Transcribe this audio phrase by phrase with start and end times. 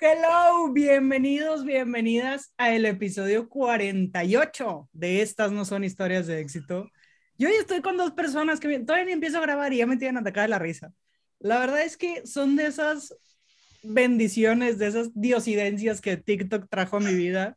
[0.00, 6.90] Hello, bienvenidos, bienvenidas a el episodio 48 de Estas no son historias de éxito.
[7.38, 9.96] Yo hoy estoy con dos personas que todavía ni empiezo a grabar y ya me
[9.96, 10.92] tienen atacada la risa.
[11.38, 13.14] La verdad es que son de esas
[13.84, 17.56] bendiciones, de esas diosidencias que TikTok trajo a mi vida.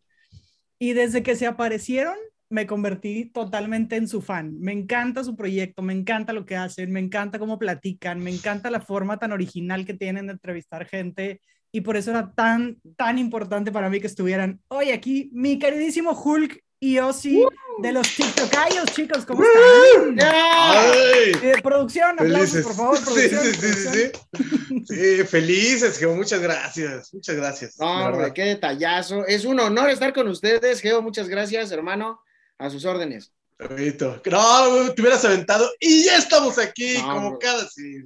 [0.77, 2.17] Y desde que se aparecieron,
[2.49, 4.59] me convertí totalmente en su fan.
[4.59, 8.69] Me encanta su proyecto, me encanta lo que hacen, me encanta cómo platican, me encanta
[8.69, 11.41] la forma tan original que tienen de entrevistar gente
[11.71, 16.11] y por eso era tan, tan importante para mí que estuvieran hoy aquí mi queridísimo
[16.11, 17.43] Hulk y Ozzy
[17.79, 20.17] de los TikTokayos, chicos, ¿cómo están?
[21.43, 23.43] Eh, producción, aplausos, por favor, producción.
[23.43, 24.11] Sí, sí, sí,
[24.85, 25.23] sí, sí.
[25.25, 27.79] felices, Geo, muchas gracias, muchas gracias.
[27.79, 29.25] No, hombre, qué detallazo.
[29.25, 32.21] Es un honor estar con ustedes, Geo, muchas gracias, hermano,
[32.57, 33.31] a sus órdenes.
[33.59, 37.67] No, te hubieras aventado y ya estamos aquí, como cada.
[37.67, 38.03] Sí,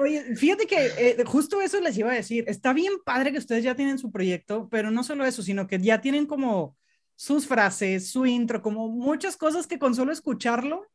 [0.00, 2.44] Oye, fíjate que eh, justo eso les iba a decir.
[2.48, 5.78] Está bien padre que ustedes ya tienen su proyecto, pero no solo eso, sino que
[5.78, 6.76] ya tienen como
[7.14, 10.86] sus frases, su intro, como muchas cosas que con solo escucharlo,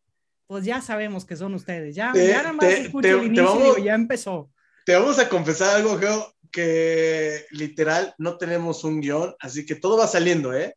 [0.48, 1.95] pues ya sabemos que son ustedes.
[1.95, 4.52] Ya, ya nada más escucho el inicio ya empezó.
[4.86, 9.98] Te vamos a confesar algo, Geo, que literal no tenemos un guion, así que todo
[9.98, 10.76] va saliendo, ¿eh?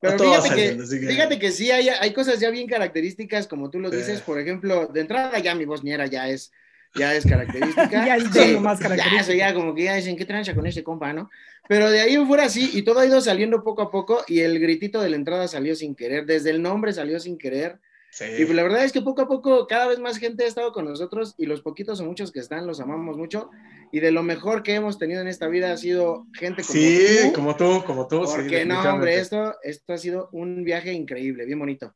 [0.00, 3.90] Pero fíjate que, fíjate que sí, hay, hay, cosas ya bien características, como tú lo
[3.90, 6.52] dices, por ejemplo, de entrada ya mi voz ñera ya es,
[6.94, 7.90] ya es característica.
[8.06, 9.16] ya es de lo más característico.
[9.16, 11.28] Ya, eso ya como que ya dicen, ¿qué trancha con ese compa, no?
[11.68, 14.58] Pero de ahí fuera así, y todo ha ido saliendo poco a poco, y el
[14.58, 17.78] gritito de la entrada salió sin querer, desde el nombre salió sin querer,
[18.18, 20.84] y la verdad es que poco a poco cada vez más gente ha estado con
[20.84, 23.50] nosotros y los poquitos o muchos que están los amamos mucho.
[23.92, 27.06] Y de lo mejor que hemos tenido en esta vida ha sido gente como sí,
[27.22, 27.32] tú.
[27.32, 28.24] como tú, como tú.
[28.24, 31.94] Porque no, hombre, esto, esto ha sido un viaje increíble, bien bonito.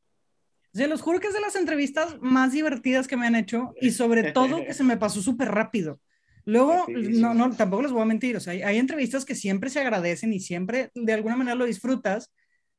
[0.72, 3.90] Se los juro que es de las entrevistas más divertidas que me han hecho y
[3.90, 6.00] sobre todo que se me pasó súper rápido.
[6.46, 9.70] Luego, no, no, tampoco les voy a mentir, o sea, hay, hay entrevistas que siempre
[9.70, 12.30] se agradecen y siempre de alguna manera lo disfrutas,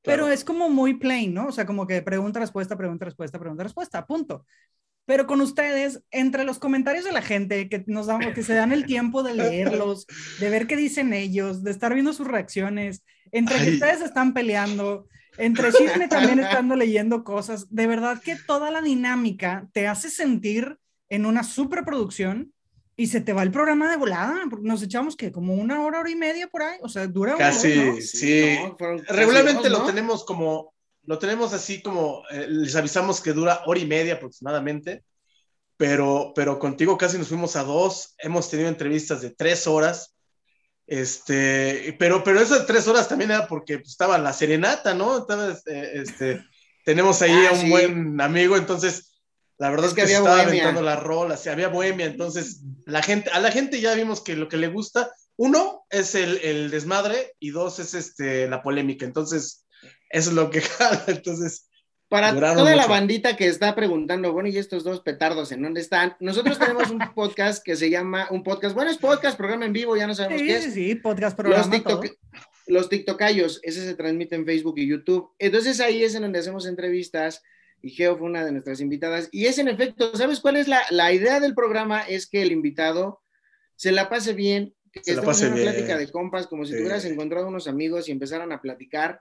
[0.05, 1.47] pero es como muy plain, ¿no?
[1.47, 4.45] O sea, como que pregunta, respuesta, pregunta, respuesta, pregunta, respuesta, punto.
[5.05, 8.71] Pero con ustedes, entre los comentarios de la gente que nos dan, que se dan
[8.71, 10.07] el tiempo de leerlos,
[10.39, 15.07] de ver qué dicen ellos, de estar viendo sus reacciones, entre que ustedes están peleando,
[15.37, 20.79] entre chisme también estando leyendo cosas, de verdad que toda la dinámica te hace sentir
[21.09, 22.54] en una superproducción
[22.97, 25.99] y se te va el programa de volada, porque nos echamos que como una hora,
[25.99, 28.57] hora y media por ahí, o sea, dura Casi, sí.
[29.09, 30.73] Regularmente lo tenemos como,
[31.03, 35.03] lo tenemos así como, eh, les avisamos que dura hora y media aproximadamente,
[35.77, 40.15] pero, pero contigo casi nos fuimos a dos, hemos tenido entrevistas de tres horas,
[40.87, 45.17] este, pero, pero de tres horas también era porque pues, estaba la serenata, ¿no?
[45.17, 46.45] Entonces, eh, este,
[46.85, 49.14] tenemos ahí ah, a un buen amigo, entonces
[49.57, 53.29] la verdad es, que, había estaba aventando la rola, sí, había bohemia, entonces la gente,
[53.31, 57.33] a la gente ya vimos que lo que le gusta, uno es el, el desmadre
[57.39, 59.65] y dos es este, la polémica, entonces
[60.09, 61.69] eso es lo que jala, entonces...
[62.07, 66.15] Para toda la bandita que está preguntando, bueno, ¿y estos dos petardos en dónde están?
[66.19, 69.97] Nosotros tenemos un podcast que se llama, un podcast, bueno, es podcast, programa en vivo,
[69.97, 70.63] ya no sabemos qué es.
[70.65, 71.63] Sí, sí, podcast, programa.
[71.63, 72.05] Los, TikTok,
[72.67, 75.31] los TikTokayos, ese se transmite en Facebook y YouTube.
[75.39, 77.41] Entonces ahí es en donde hacemos entrevistas
[77.85, 79.29] y Geo fue una de nuestras invitadas.
[79.31, 82.01] Y es en efecto, ¿sabes cuál es la, la idea del programa?
[82.01, 83.21] Es que el invitado
[83.75, 86.79] se la pase bien, que se estemos en una plática de compas, como si te
[86.79, 89.19] hubieras encontrado unos amigos y empezaran a platicar.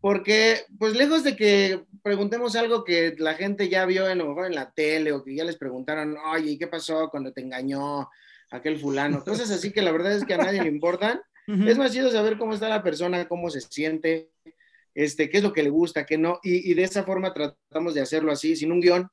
[0.00, 4.70] Porque, pues lejos de que preguntemos algo que la gente ya vio en, en la
[4.70, 8.08] tele o que ya les preguntaron, oye, ¿y qué pasó cuando te engañó
[8.52, 9.24] aquel fulano?
[9.24, 11.20] Cosas así que la verdad es que a nadie le importan.
[11.48, 14.30] Es más chido saber cómo está la persona, cómo se siente,
[14.96, 18.00] este, qué es lo que le gusta, qué no, y, de esa forma tratamos de
[18.00, 19.08] hacerlo así, sin un guion,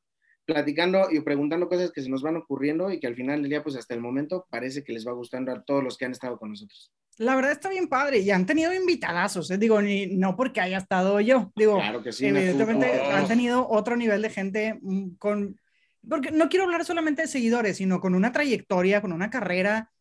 [0.45, 3.63] platicando y preguntando cosas que se nos van ocurriendo y que al final del día,
[3.63, 6.39] pues hasta el momento, parece que les va gustando a todos los que han estado
[6.39, 6.93] con nosotros.
[7.17, 9.57] La verdad está bien padre y han tenido invitadazos, ¿eh?
[9.57, 13.97] digo, ni, no porque haya estado yo, digo, claro que sí, evidentemente han tenido otro
[13.97, 15.59] nivel de gente mm, con,
[16.07, 19.91] porque no quiero hablar solamente de seguidores, sino con una trayectoria, con una carrera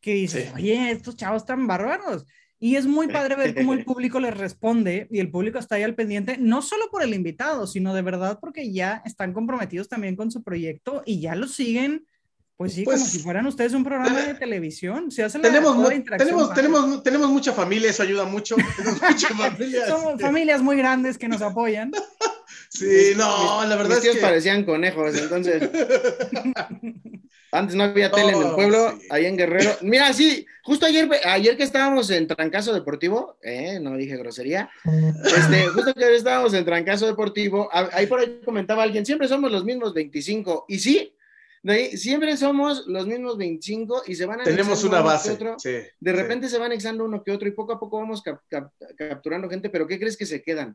[0.00, 2.26] que dice, oye, estos chavos están bárbaros.
[2.62, 5.82] Y es muy padre ver cómo el público les responde y el público está ahí
[5.82, 10.14] al pendiente, no solo por el invitado, sino de verdad porque ya están comprometidos también
[10.14, 12.06] con su proyecto y ya lo siguen,
[12.56, 15.10] pues sí, como pues, si fueran ustedes un programa de televisión.
[15.10, 18.54] Se hace tenemos, tenemos, tenemos, tenemos mucha familia, eso ayuda mucho.
[19.36, 19.88] familias.
[19.88, 21.90] Somos familias muy grandes que nos apoyan.
[22.68, 24.20] Sí, no, la verdad es que...
[24.20, 25.68] parecían conejos, entonces...
[27.54, 29.70] Antes no había tele en el pueblo, ahí en Guerrero.
[29.82, 34.70] Mira, sí, justo ayer, ayer que estábamos en Trancazo Deportivo, eh, no dije grosería,
[35.22, 39.66] este, justo que estábamos en Trancazo Deportivo, ahí por ahí comentaba alguien, siempre somos los
[39.66, 41.14] mismos 25, y sí,
[41.94, 45.38] siempre somos los mismos 25 y se van Tenemos una base.
[46.00, 48.22] de repente se van anexando uno que otro y poco a poco vamos
[48.96, 50.74] capturando gente, pero ¿qué crees que se quedan?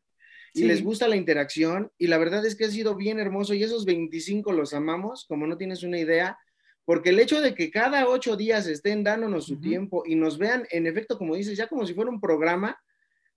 [0.53, 3.63] Y les gusta la interacción y la verdad es que ha sido bien hermoso y
[3.63, 6.37] esos 25 los amamos, como no tienes una idea,
[6.87, 10.65] porque el hecho de que cada ocho días estén dándonos su tiempo y nos vean,
[10.71, 12.81] en efecto, como dices, ya como si fuera un programa,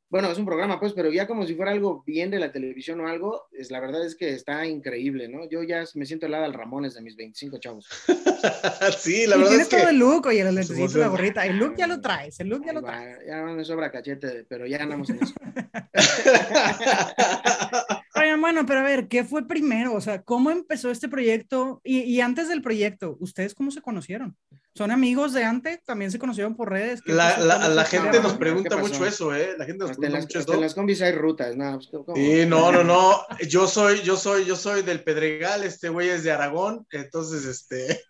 [0.09, 3.01] bueno, es un programa, pues, pero ya como si fuera algo bien de la televisión
[3.01, 5.49] o algo, es, la verdad es que está increíble, ¿no?
[5.49, 7.89] Yo ya me siento helada al Ramones de mis 25 chavos.
[9.01, 9.79] sí, la verdad tienes es que...
[9.79, 12.65] todo el look, oye, el lentecito, la gorrita, el look ya lo traes, el look
[12.65, 13.19] ya lo traes.
[13.27, 15.35] Ya no me sobra cachete, pero ya andamos en eso.
[18.31, 19.93] Oigan, bueno, pero a ver, ¿qué fue primero?
[19.93, 21.81] O sea, ¿cómo empezó este proyecto?
[21.83, 24.37] Y, y antes del proyecto, ¿ustedes cómo se conocieron?
[24.73, 25.83] ¿Son amigos de antes?
[25.83, 27.01] ¿También se conocieron por redes?
[27.07, 29.57] La, la, la gente nos pregunta mucho eso, ¿eh?
[29.59, 30.55] La gente nos pregunta las, mucho eso.
[30.55, 31.81] En las combis hay rutas, ¿no?
[31.91, 33.27] Pues, sí, no, no, no.
[33.49, 38.01] Yo soy, yo soy, yo soy del Pedregal, este güey es de Aragón, entonces, este...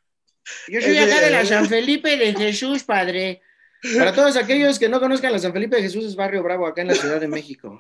[0.69, 3.41] Yo soy acá de la San Felipe de Jesús, padre.
[3.97, 6.83] Para todos aquellos que no conozcan la San Felipe de Jesús, es Barrio Bravo, acá
[6.83, 7.79] en la Ciudad de México.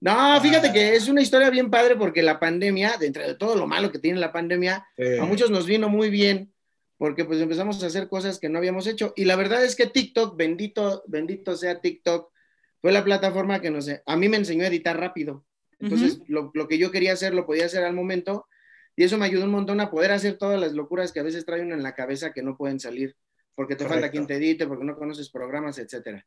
[0.00, 3.66] No, fíjate que es una historia bien padre porque la pandemia, dentro de todo lo
[3.66, 4.86] malo que tiene la pandemia,
[5.20, 6.52] a muchos nos vino muy bien
[6.98, 9.12] porque pues empezamos a hacer cosas que no habíamos hecho.
[9.16, 12.30] Y la verdad es que TikTok, bendito, bendito sea TikTok,
[12.80, 15.44] fue la plataforma que nos, a mí me enseñó a editar rápido.
[15.78, 18.46] Entonces, lo, lo, que yo quería hacer, lo podía hacer al momento.
[18.96, 21.44] Y eso me ayudó un montón a poder hacer todas las locuras que a veces
[21.44, 23.14] trae uno en la cabeza que no pueden salir,
[23.54, 26.26] porque te falta quien te edite, porque no conoces programas, etcétera.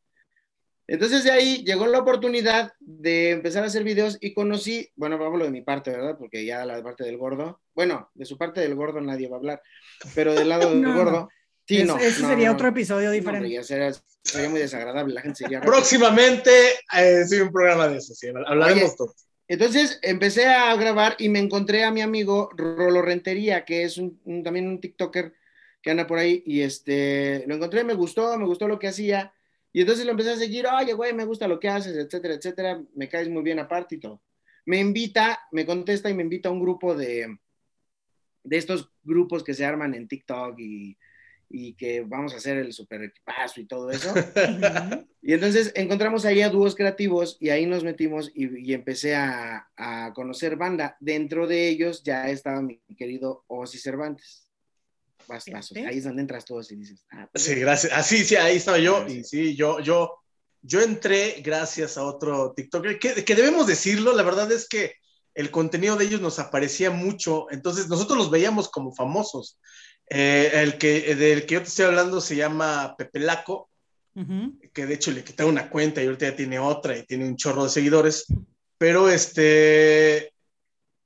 [0.92, 5.46] Entonces de ahí llegó la oportunidad de empezar a hacer videos y conocí, bueno, hablo
[5.46, 6.18] de mi parte, ¿verdad?
[6.18, 9.40] Porque ya la parte del gordo, bueno, de su parte del gordo nadie va a
[9.40, 9.62] hablar,
[10.16, 11.30] pero del lado del gordo,
[11.68, 11.96] sí, no.
[12.00, 13.64] Ese sería otro episodio diferente.
[13.64, 15.62] sería, muy desagradable, la gente sería...
[15.62, 16.52] Próximamente,
[16.98, 19.28] eh, sí, un programa de eso, sí, hablaremos todos.
[19.48, 24.20] Entonces empecé a grabar y me encontré a mi amigo Rolo Rentería, que es un,
[24.44, 25.36] también un TikToker
[25.84, 29.34] que anda por ahí, y este, lo encontré, me gustó, me gustó lo que hacía,
[29.72, 32.84] y entonces lo empecé a seguir, oye, güey, me gusta lo que haces, etcétera, etcétera,
[32.96, 34.22] me caes muy bien aparte y todo.
[34.66, 37.38] Me invita, me contesta y me invita a un grupo de,
[38.44, 40.98] de estos grupos que se arman en TikTok y,
[41.50, 44.14] y que vamos a hacer el super equipazo y todo eso.
[45.22, 49.70] y entonces encontramos ahí a dúos creativos y ahí nos metimos y, y empecé a,
[49.76, 50.98] a, conocer banda.
[51.00, 54.49] Dentro de ellos ya estaba mi querido Ozzy Cervantes.
[55.88, 57.94] Ahí es donde entras todos y dices, ah, pues sí, gracias.
[57.94, 59.06] Así, ah, sí, ahí estaba yo.
[59.08, 60.20] Y sí, yo, yo,
[60.62, 64.94] yo entré gracias a otro TikTok, que, que debemos decirlo, la verdad es que
[65.36, 69.60] el contenido de ellos nos aparecía mucho, entonces nosotros los veíamos como famosos.
[70.10, 73.70] Eh, el que, del que yo te estoy hablando se llama Pepe Laco,
[74.74, 77.38] que de hecho le quitaron una cuenta y ahorita ya tiene otra y tiene un
[77.38, 78.26] chorro de seguidores,
[78.78, 80.34] pero este,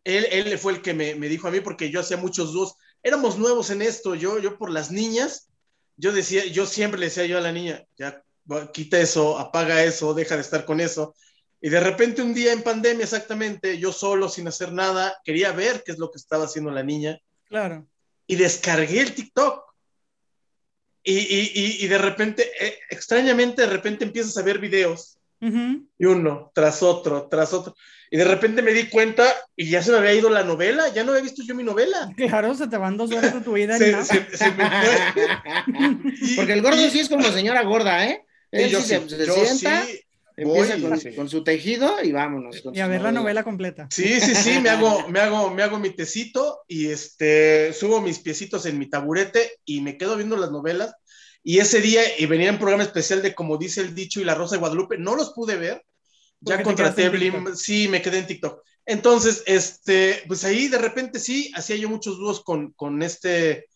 [0.03, 2.75] él, él fue el que me, me dijo a mí porque yo hacía muchos dos
[3.03, 5.49] éramos nuevos en esto, yo, yo por las niñas,
[5.97, 8.23] yo decía, yo siempre le decía yo a la niña, ya
[8.73, 11.15] quita eso, apaga eso, deja de estar con eso.
[11.61, 15.83] Y de repente un día en pandemia exactamente, yo solo, sin hacer nada, quería ver
[15.85, 17.19] qué es lo que estaba haciendo la niña.
[17.45, 17.87] Claro.
[18.27, 19.63] Y descargué el TikTok.
[21.05, 25.17] Y, y, y, de repente, eh, extrañamente, de repente empiezas a ver videos.
[25.97, 27.73] Y uno, tras otro, tras otro.
[28.09, 29.23] Y de repente me di cuenta
[29.55, 32.11] y ya se me había ido la novela, ya no había visto yo mi novela.
[32.15, 33.75] Claro, se te van dos horas de tu vida.
[36.35, 38.23] Porque el gordo sí es como señora gorda, ¿eh?
[38.51, 39.83] Él yo sí, se, sienta,
[40.37, 40.77] empieza
[41.15, 42.61] con, su tejido y vámonos.
[42.71, 43.87] y a ver la novela completa.
[43.89, 48.19] Sí, sí, sí, me hago, me hago, me hago mi tecito y este, subo mis
[48.19, 50.93] piecitos en mi taburete y me quedo viendo las novelas.
[51.43, 54.35] Y ese día, y venía un programa especial de Como dice el dicho y La
[54.35, 55.83] Rosa de Guadalupe, no los pude ver
[56.43, 58.61] ya contraté Blim, sí, me quedé en TikTok.
[58.85, 63.67] Entonces, este, pues ahí de repente sí, hacía yo muchos dúos con, con este,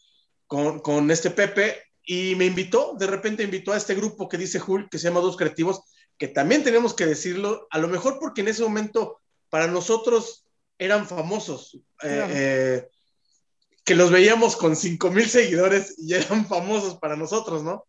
[0.47, 4.61] con, con, este Pepe y me invitó, de repente invitó a este grupo que dice
[4.65, 5.81] Hulk, que se llama Dos Creativos,
[6.17, 10.45] que también tenemos que decirlo, a lo mejor porque en ese momento para nosotros
[10.77, 12.87] eran famosos, eh, eh,
[13.87, 17.85] que los veíamos con 5 mil seguidores y eran famosos para nosotros, ¿no?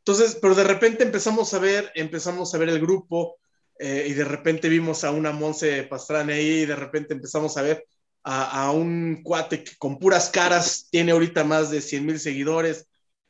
[0.00, 3.38] Entonces, pero de repente empezamos a ver, empezamos a ver el grupo,
[3.78, 7.62] eh, y de repente vimos a una Monse Pastrana ahí y de repente empezamos a
[7.62, 7.86] ver
[8.24, 12.86] a, un cuate que con puras caras tiene ahorita más de 100 mil seguidores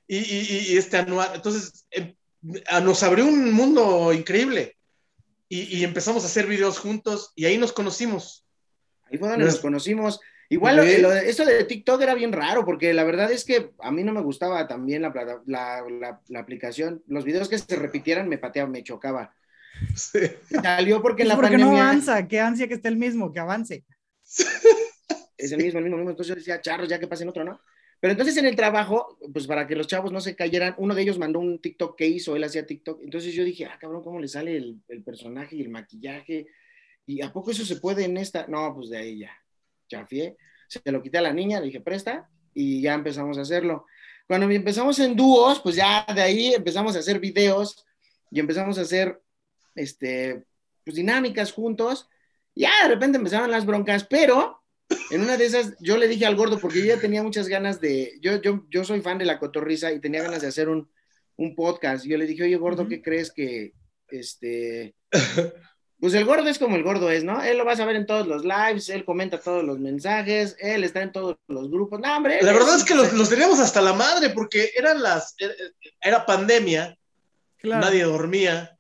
[0.09, 2.17] y, y, este anual, entonces em,
[2.83, 4.77] nos abrió un mundo increíble
[5.49, 8.45] y, empezamos a hacer videos juntos y ahí nos conocimos.
[9.05, 10.19] Ahí fue donde nos, conocimos.
[10.51, 14.13] Igual esto de TikTok era bien raro, porque la verdad es que a mí no
[14.13, 15.13] me gustaba también la,
[15.47, 17.03] la, la aplicación.
[17.07, 19.35] Los videos que se repitieran me pateaba, me chocaba.
[20.63, 21.67] Salió porque en la pandemia.
[21.67, 22.27] no avanza?
[22.27, 23.33] ¿Qué ansia que esté el mismo?
[23.33, 23.85] Que avance.
[25.37, 26.11] Es el mismo, el mismo, mismo.
[26.11, 27.61] Entonces yo decía, charros, ya que pasen otro, ¿no?
[28.01, 31.03] Pero entonces en el trabajo, pues para que los chavos no se cayeran, uno de
[31.03, 33.03] ellos mandó un TikTok que hizo, él hacía TikTok.
[33.05, 36.49] Entonces yo dije, ah, cabrón, ¿cómo le sale el, el personaje y el maquillaje?
[37.07, 38.49] ¿Y a poco eso se puede en esta?
[38.49, 39.31] No, pues de ahí ya.
[39.89, 40.37] Chafié.
[40.69, 43.87] Se lo quité a la niña, le dije, presta, y ya empezamos a hacerlo.
[44.27, 47.87] Cuando empezamos en dúos, pues ya de ahí empezamos a hacer videos
[48.31, 49.21] y empezamos a hacer
[49.75, 50.45] este,
[50.85, 52.09] pues, dinámicas juntos.
[52.55, 54.63] Ya de repente empezaron las broncas, pero
[55.11, 57.81] en una de esas yo le dije al gordo, porque yo ya tenía muchas ganas
[57.81, 60.91] de, yo, yo, yo soy fan de la cotorriza y tenía ganas de hacer un,
[61.37, 62.05] un podcast.
[62.05, 63.73] Yo le dije, oye gordo, ¿qué crees que,
[64.09, 64.95] este,
[66.01, 67.43] pues el gordo es como el gordo es, ¿no?
[67.43, 70.85] Él lo vas a ver en todos los lives, él comenta todos los mensajes, él
[70.85, 71.99] está en todos los grupos.
[72.01, 72.39] No, hombre.
[72.43, 75.35] La verdad es, que los, teníamos hasta la madre porque eran las,
[76.01, 76.97] era pandemia,
[77.63, 78.79] nadie dormía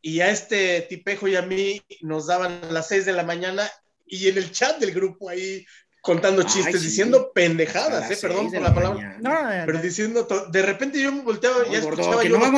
[0.00, 3.68] y a este tipejo y a mí nos daban las seis de la mañana
[4.06, 5.64] y en el chat del grupo ahí
[6.00, 9.16] contando chistes, diciendo pendejadas, eh, perdón por la, palabra.
[9.20, 9.32] No,
[9.64, 12.50] pero diciendo, de repente yo me volteaba y escuchaba yo no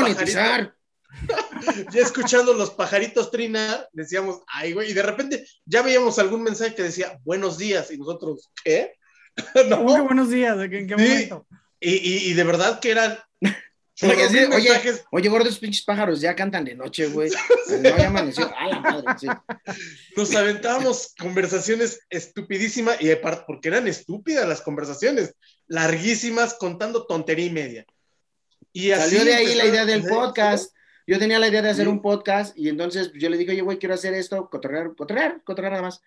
[1.92, 6.74] ya escuchando los pajaritos trinar, decíamos, ay, güey, y de repente ya veíamos algún mensaje
[6.74, 8.94] que decía, buenos días, y nosotros, ¿qué?
[9.68, 9.78] no.
[9.78, 10.56] ¿Cómo buenos días?
[10.58, 11.46] ¿En qué, momento?
[11.80, 13.18] Y, y, de verdad que eran...
[14.02, 14.70] Oye, oye,
[15.12, 17.30] oye, gordos pinches pájaros, ya cantan de noche, güey.
[17.80, 18.50] No, ya amaneció.
[18.56, 19.26] A la madre, sí.
[20.16, 25.34] Nos aventábamos conversaciones estupidísimas, y aparte, porque eran estúpidas las conversaciones,
[25.68, 27.86] larguísimas, contando tontería y media.
[28.72, 30.74] Y así Salió de ahí la idea del podcast.
[31.06, 33.78] Yo tenía la idea de hacer un podcast y entonces yo le dije, oye, güey,
[33.78, 36.02] quiero hacer esto, cotorrear, cotorrear, cotorrear nada más.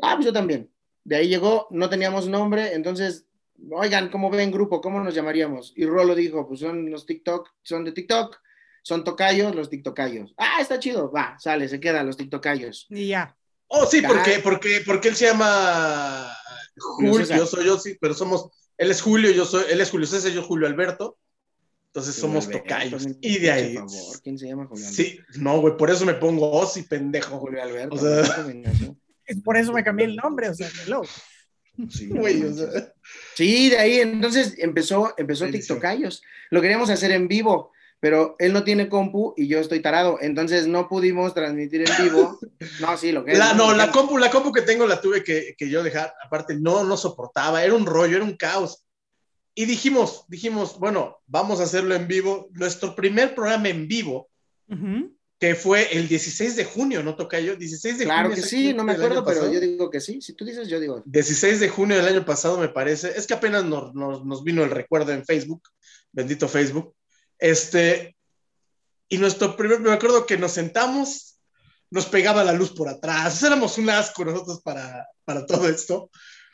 [0.00, 0.70] Ah, pues yo también.
[1.02, 3.26] De ahí llegó, no teníamos nombre, entonces,
[3.70, 4.80] oigan, ¿cómo ven grupo?
[4.80, 5.72] ¿Cómo nos llamaríamos?
[5.76, 8.36] Y Rolo dijo, pues son los TikTok, son de TikTok,
[8.82, 10.34] son tocayos, los TikTokayos.
[10.36, 12.86] Ah, está chido, va, sale, se quedan los TikTokayos.
[12.90, 13.36] Y ya.
[13.68, 16.32] Oh, sí, porque, porque, porque él se llama
[16.76, 18.48] Julio, yo soy yo, sí, pero somos,
[18.78, 21.18] él es Julio, yo soy, él es Julio César, yo Julio Alberto.
[21.96, 23.06] Entonces somos tocayos.
[23.22, 23.74] Y de ahí.
[23.74, 27.38] Por favor, ¿quién se llama Julio Sí, no, güey, por eso me pongo Ozzy, pendejo.
[27.38, 27.94] Julio Alberto.
[27.94, 28.46] O sea,
[29.44, 31.00] por eso me cambié el nombre, o sea, hello.
[31.88, 32.92] Sí, güey, o sea.
[33.34, 36.22] sí, de ahí entonces empezó, empezó TikTokayos.
[36.50, 40.66] Lo queríamos hacer en vivo, pero él no tiene compu y yo estoy tarado, entonces
[40.66, 42.38] no pudimos transmitir en vivo.
[42.80, 45.54] No, sí, lo que la, No, la compu, la compu que tengo la tuve que,
[45.56, 48.85] que yo dejar, aparte no, no soportaba, era un rollo, era un caos.
[49.58, 52.50] Y dijimos, dijimos, bueno, vamos a hacerlo en vivo.
[52.52, 54.28] Nuestro primer programa en vivo,
[55.38, 57.56] que fue el 16 de junio, ¿no toca yo?
[57.56, 60.20] 16 de claro que sí, no me acuerdo, pero yo digo que sí.
[60.20, 61.02] Si tú dices, yo digo.
[61.06, 63.14] 16 de junio del año pasado, me parece.
[63.16, 65.62] Es que apenas nos, nos, vino el recuerdo en Facebook.
[66.12, 66.94] Bendito Facebook.
[67.38, 68.14] Este,
[69.08, 71.38] y nuestro primer, me acuerdo que nos sentamos,
[71.90, 73.42] nos pegaba la luz por atrás.
[73.42, 76.10] Éramos un asco nosotros para, para todo esto.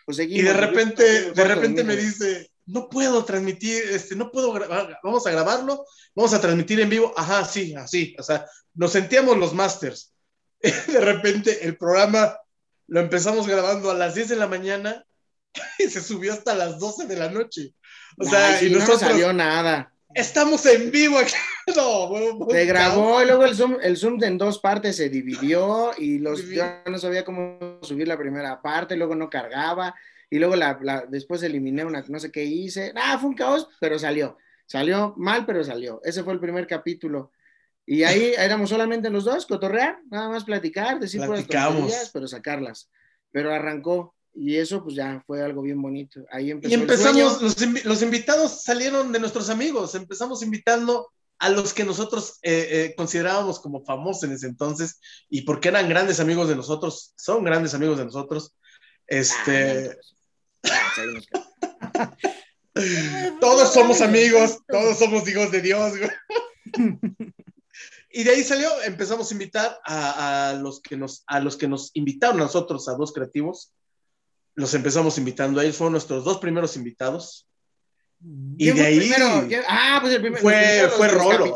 [0.06, 4.98] Pues y de repente, de repente me dice, no puedo transmitir, este, no puedo grabar,
[5.02, 9.36] vamos a grabarlo, vamos a transmitir en vivo, ajá, sí, así, o sea, nos sentíamos
[9.36, 10.14] los masters.
[10.60, 12.38] De repente el programa
[12.86, 15.04] lo empezamos grabando a las 10 de la mañana
[15.78, 17.74] y se subió hasta las 12 de la noche.
[18.18, 19.92] O sea, y no salió nada.
[20.14, 21.34] Estamos en vivo aquí.
[21.76, 22.10] No,
[22.50, 26.44] se grabó y luego el Zoom, el Zoom en dos partes se dividió y los,
[26.48, 29.94] yo no sabía cómo subir la primera parte, luego no cargaba
[30.32, 32.90] y luego la, después eliminé una, no sé qué hice.
[32.96, 34.38] Ah, fue un caos, pero salió.
[34.64, 36.00] Salió mal, pero salió.
[36.02, 37.32] Ese fue el primer capítulo.
[37.84, 42.88] Y ahí éramos solamente los dos, cotorrear, nada más platicar, decir tonterías, pero sacarlas.
[43.30, 46.24] Pero arrancó y eso pues ya fue algo bien bonito.
[46.30, 47.42] Ahí empezó y empezamos,
[47.84, 51.10] los, invitados salieron de nuestros amigos, empezamos invitando
[51.40, 54.98] a los que nosotros eh, eh, considerábamos como famosos en ese entonces
[55.28, 58.54] y porque eran grandes amigos de nosotros, son grandes amigos de nosotros.
[59.06, 59.94] Este, ah,
[63.40, 65.92] todos somos amigos, todos somos hijos de Dios.
[68.14, 71.90] Y de ahí salió, empezamos a invitar a, los que nos, a los que nos
[71.94, 73.72] invitaron a nosotros, a dos creativos.
[74.54, 77.48] Los empezamos invitando a ellos, fueron nuestros dos primeros invitados.
[78.58, 79.10] Y de ahí.
[79.66, 81.54] Ah, pues el primero fue, fue Rolo.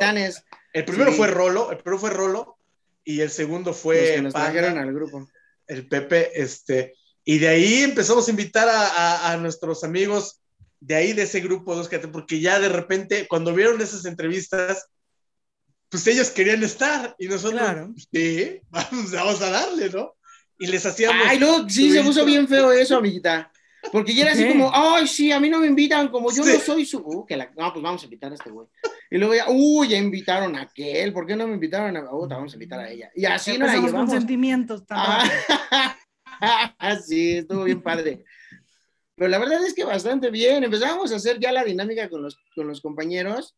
[0.72, 2.56] El primero fue Rolo, el primero fue Rolo,
[3.04, 4.22] y el segundo fue.
[4.22, 5.28] Los al grupo.
[5.66, 6.94] El Pepe, este.
[7.28, 10.40] Y de ahí empezamos a invitar a, nuestros amigos
[10.78, 14.86] de ahí, de ese grupo, dos porque ya de repente, cuando vieron esas entrevistas,
[15.88, 17.92] pues ellos querían estar y nosotros, claro.
[17.96, 20.14] sí, vamos, a darle, ¿no?
[20.56, 21.26] Y les hacíamos.
[21.26, 23.50] Ay, no, sí, se puso bien feo eso, amiguita.
[23.90, 26.60] Porque ya era así como, ay, sí, a mí no me invitan, como yo no
[26.60, 26.98] soy su.
[26.98, 27.50] Uh, que la...
[27.56, 28.68] No, pues vamos a invitar a este güey.
[29.10, 32.36] Y luego ya, uy, ya invitaron a aquel, ¿por qué no me invitaron a otra?
[32.36, 33.10] Vamos a invitar a ella.
[33.16, 34.10] Y así nos la llevamos.
[34.10, 35.30] con sentimientos también.
[35.48, 35.96] Ah,
[37.06, 38.24] sí, estuvo bien padre.
[39.14, 40.64] pero la verdad es que bastante bien.
[40.64, 43.56] Empezamos a hacer ya la dinámica con los, con los compañeros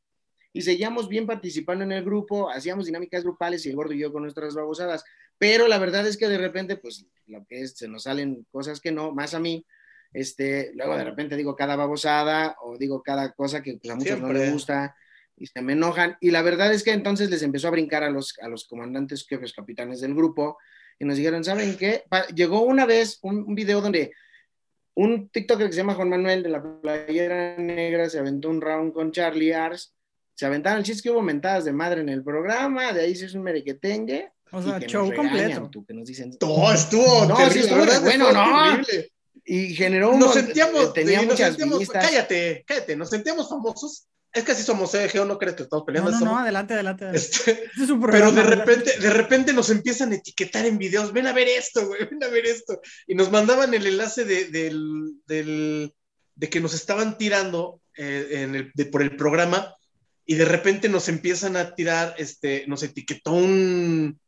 [0.52, 4.12] y seguíamos bien participando en el grupo, hacíamos dinámicas grupales y el gordo y yo
[4.12, 5.04] con nuestras babosadas.
[5.36, 8.80] Pero la verdad es que de repente, pues, lo que es, se nos salen cosas
[8.80, 9.64] que no, más a mí.
[10.12, 14.18] Este, luego de repente digo cada babosada o digo cada cosa que pues, a muchos
[14.20, 14.96] no les gusta
[15.36, 16.16] y se me enojan.
[16.20, 19.26] Y la verdad es que entonces les empezó a brincar a los, a los comandantes,
[19.28, 20.56] jefes, capitanes del grupo
[20.98, 22.04] y nos dijeron, ¿saben qué?
[22.34, 24.12] llegó una vez un, un, video donde
[24.94, 28.92] un TikToker que se llama Juan Manuel de la Playera Negra se aventó un round
[28.92, 29.94] con Charlie Ars,
[30.34, 33.26] se aventaron el chiste que hubo mentadas de madre en el programa, de ahí se
[33.26, 34.32] es un merequetengue.
[34.50, 35.68] O sea, show completo.
[35.70, 38.82] Tú, que nos dicen, no, estuvo no, terrible, sí estuvo bueno, no.
[39.44, 40.20] Y generó un...
[40.20, 42.06] Nos sentíamos, tenía nos muchas sentíamos, vistas.
[42.06, 45.08] cállate, cállate, nos sentíamos famosos es que así somos, ¿eh?
[45.08, 46.10] Geo, no crees que estamos peleando.
[46.10, 47.04] No, no, Estamos- no, adelante, adelante.
[47.04, 47.26] adelante.
[47.36, 51.12] Este, Este es un pero de repente, de repente nos empiezan a etiquetar en videos,
[51.12, 52.80] ven a ver esto, güey, ven a ver esto.
[53.06, 55.94] Y nos mandaban el enlace de, del, del-
[56.34, 59.74] de que nos estaban tirando eh, en el- de- por el programa
[60.24, 64.20] y de repente nos empiezan a tirar, este, nos etiquetó un,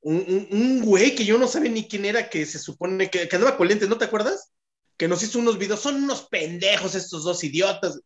[0.00, 3.28] un, un- un güey que yo no sabía ni quién era, que se supone que,
[3.28, 4.50] que andaba con lentes, ¿no te acuerdas?
[4.96, 8.00] Que nos hizo unos videos, son unos pendejos estos dos idiotas.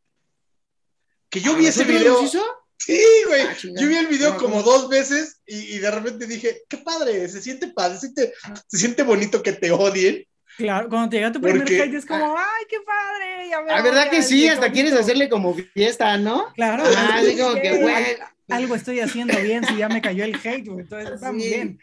[1.30, 2.22] Que yo ¿A vi ese video.
[2.22, 2.42] hizo?
[2.78, 3.42] Sí, güey.
[3.42, 3.54] Ah.
[3.62, 4.62] Yo vi el video No, como no.
[4.62, 8.32] dos veces y, y de repente dije, qué padre, se siente padre, se siente,
[8.66, 10.24] se siente bonito que te odien.
[10.56, 13.48] Claro, cuando te llega tu primer Porque- hate es como, ay, qué padre.
[13.48, 14.48] Ya me Ah, ¿verdad que sí?
[14.48, 15.04] Hasta quieres bonito".
[15.04, 16.52] hacerle como fiesta, ¿no?
[16.54, 16.84] Claro.
[16.96, 18.04] Ah, así como que, Sí, güey.
[18.48, 20.80] Algo estoy haciendo bien si ya me cayó el hate, güey.
[20.80, 21.48] Entonces, está muy Sí.
[21.48, 21.78] bien.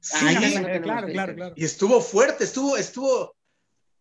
[0.00, 1.52] Sí, Ay, Sí, no, claro, claro, claro.
[1.56, 3.36] y estuvo fuerte, estuvo, estuvo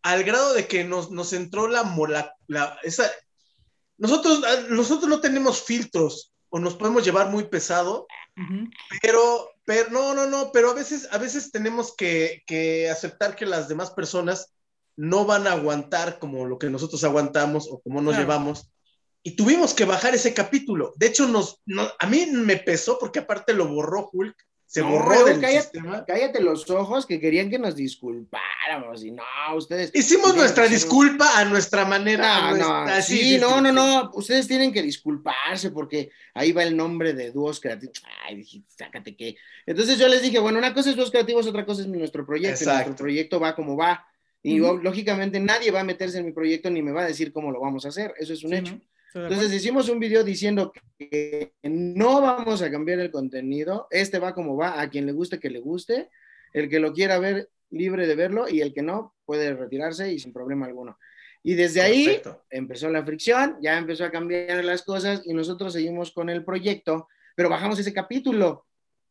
[0.02, 3.12] al grado de que nos, nos entró la, la, la- esa,
[4.01, 8.08] nosotros, ah, nosotros no tenemos filtros o nos podemos llevar muy pesado,
[9.01, 13.46] pero, pero no, no, no, pero a veces, a veces tenemos que, que aceptar que
[13.46, 14.53] las demás personas
[14.98, 18.24] no van a aguantar como lo que nosotros aguantamos o como nos Claro.
[18.27, 18.70] llevamos.
[19.24, 20.93] Y tuvimos que bajar ese capítulo.
[20.98, 24.36] De hecho, nos, no- a mí me pesó porque aparte lo borró Hulk,
[24.71, 25.62] se borró del cállate.
[25.63, 26.05] sistema.
[26.05, 29.03] Cállate los ojos que querían que nos disculpáramos.
[29.03, 29.23] Y no,
[29.55, 29.91] ustedes.
[29.93, 32.51] Hicimos nuestra hicieron- disculpa a nuestra manera.
[32.51, 34.12] No, nuestra- no, sí, no, no, no.
[34.13, 38.01] Ustedes tienen que disculparse porque ahí va el nombre de dúos creativos.
[38.25, 39.36] Ay, dije, sácate que.
[39.65, 42.60] Entonces yo les dije, bueno, una cosa es dúos creativos, otra cosa es nuestro proyecto.
[42.60, 42.86] Exacto.
[42.88, 44.05] nuestro proyecto va como va.
[44.43, 47.51] Y lógicamente nadie va a meterse en mi proyecto ni me va a decir cómo
[47.51, 48.13] lo vamos a hacer.
[48.17, 48.71] Eso es un Sí, hecho.
[48.73, 48.81] ¿no?
[49.13, 54.56] Entonces hicimos un video diciendo que no vamos a cambiar el contenido, este va como
[54.56, 56.10] va, a quien le guste que le guste,
[56.54, 60.19] el que lo quiera ver libre de verlo y el que no puede retirarse y
[60.19, 60.97] sin problema alguno.
[61.43, 62.43] Y desde ahí Perfecto.
[62.50, 67.08] empezó la fricción, ya empezó a cambiar las cosas y nosotros seguimos con el proyecto,
[67.36, 68.65] pero bajamos ese capítulo.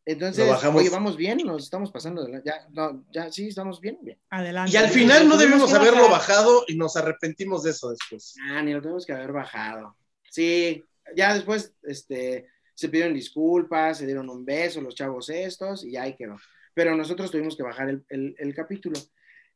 [0.06, 0.80] Entonces, Lo bajamos.
[0.80, 4.18] oye, vamos bien, nos estamos pasando, de la- ya, no, ya, sí, estamos bien, bien.
[4.30, 4.72] Adelante.
[4.72, 6.36] Y al final no debimos haberlo bajar.
[6.36, 8.34] bajado y nos arrepentimos de eso después.
[8.50, 9.96] Ah, ni lo tenemos que haber bajado.
[10.30, 10.82] Sí,
[11.14, 16.16] ya después este, se pidieron disculpas, se dieron un beso los chavos estos y ahí
[16.16, 16.36] quedó.
[16.72, 18.98] Pero nosotros tuvimos que bajar el, el- el capítulo.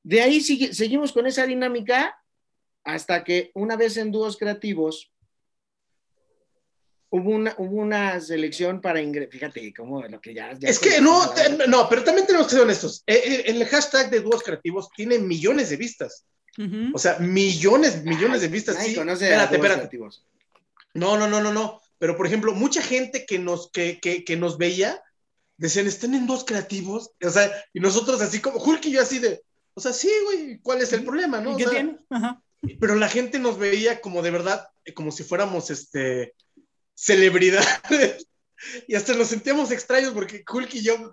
[0.03, 2.21] De ahí sigue- seguimos con esa dinámica
[2.85, 5.11] hasta que una vez en dúos creativos
[7.17, 9.31] hubo una, hubo una selección para ingresar.
[9.33, 10.53] Fíjate cómo lo que ya.
[10.59, 13.03] ya Es que no, te- no, pero también tenemos que ser honestos.
[13.07, 16.25] Eh, eh, El hashtag de dúos creativos tiene millones de vistas.
[16.93, 18.77] O sea, millones, millones de vistas.
[18.77, 19.81] Nadie Sí, conoce a espérate, dúos espérate.
[19.81, 20.27] creativos.
[20.95, 21.81] No, no, no, no, no.
[21.99, 25.03] Pero, por ejemplo, mucha gente que nos, que, que, que nos veía
[25.57, 27.11] decían, están en dos creativos.
[27.25, 29.43] O sea, y nosotros así como, Hulk y yo así de,
[29.75, 31.51] o sea, sí, güey, ¿cuál es el problema, no?
[31.51, 31.99] ¿Y O qué sea, tiene?
[32.11, 32.41] Ajá.
[32.81, 36.35] pero la gente nos veía como de verdad, como si fuéramos este
[36.95, 38.27] celebridades.
[38.89, 41.11] y hasta nos sentíamos extraños porque Hulk y yo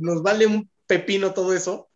[0.00, 1.88] nos vale un pepino todo eso.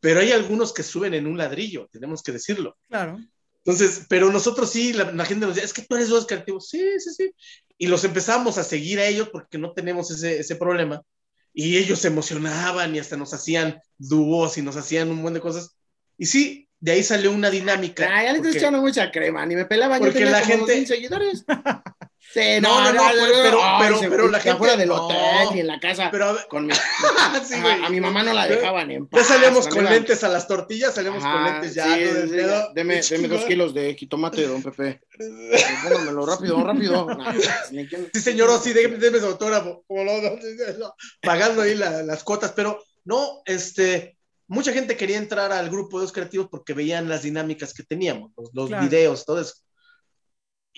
[0.00, 2.76] Pero hay algunos que suben en un ladrillo, tenemos que decirlo.
[2.88, 3.18] Claro.
[3.64, 6.68] Entonces, pero nosotros sí, la, la gente nos decía, es que tú eres dos creativos.
[6.68, 7.32] Sí, sí, sí.
[7.78, 11.02] Y los empezamos a seguir a ellos porque no tenemos ese, ese problema.
[11.52, 15.40] Y ellos se emocionaban y hasta nos hacían dúos y nos hacían un montón de
[15.40, 15.74] cosas.
[16.18, 18.08] Y sí, de ahí salió una dinámica.
[18.12, 19.98] Ah, ya le porque- echando mucha crema, ni me pelaban.
[19.98, 21.44] Porque yo tenía la como gente- 2,000 seguidores.
[22.32, 23.26] Sí, No, no, no, pero-
[23.78, 24.94] pero- se- pero la gente- del no.
[25.06, 26.10] hotel y en la casa.
[26.10, 26.72] Pero a ver, con mi,
[27.48, 27.84] sí, güey.
[27.84, 29.26] a mi mamá no la Ya- dejaban en Ya paz.
[29.28, 31.84] salíamos cuando con lentes a las tortillas, salíamos con lentes ya.
[31.94, 32.72] sí, pedo.
[32.74, 35.00] deme, deme dos kilos de jitomate, don Pepe.
[35.88, 37.06] Póngamelo rápido, rápido.
[37.72, 39.84] No, que- Sí, señor, sí, déjeme, déjeme su autógrafo.
[39.88, 40.20] No, no,
[40.78, 44.16] no, pagando ahí la- las cuotas, pero no, este,
[44.48, 48.32] mucha gente quería entrar al grupo de los creativos porque veían las dinámicas que teníamos,
[48.36, 48.84] los, los Claro.
[48.84, 49.54] videos, todo eso.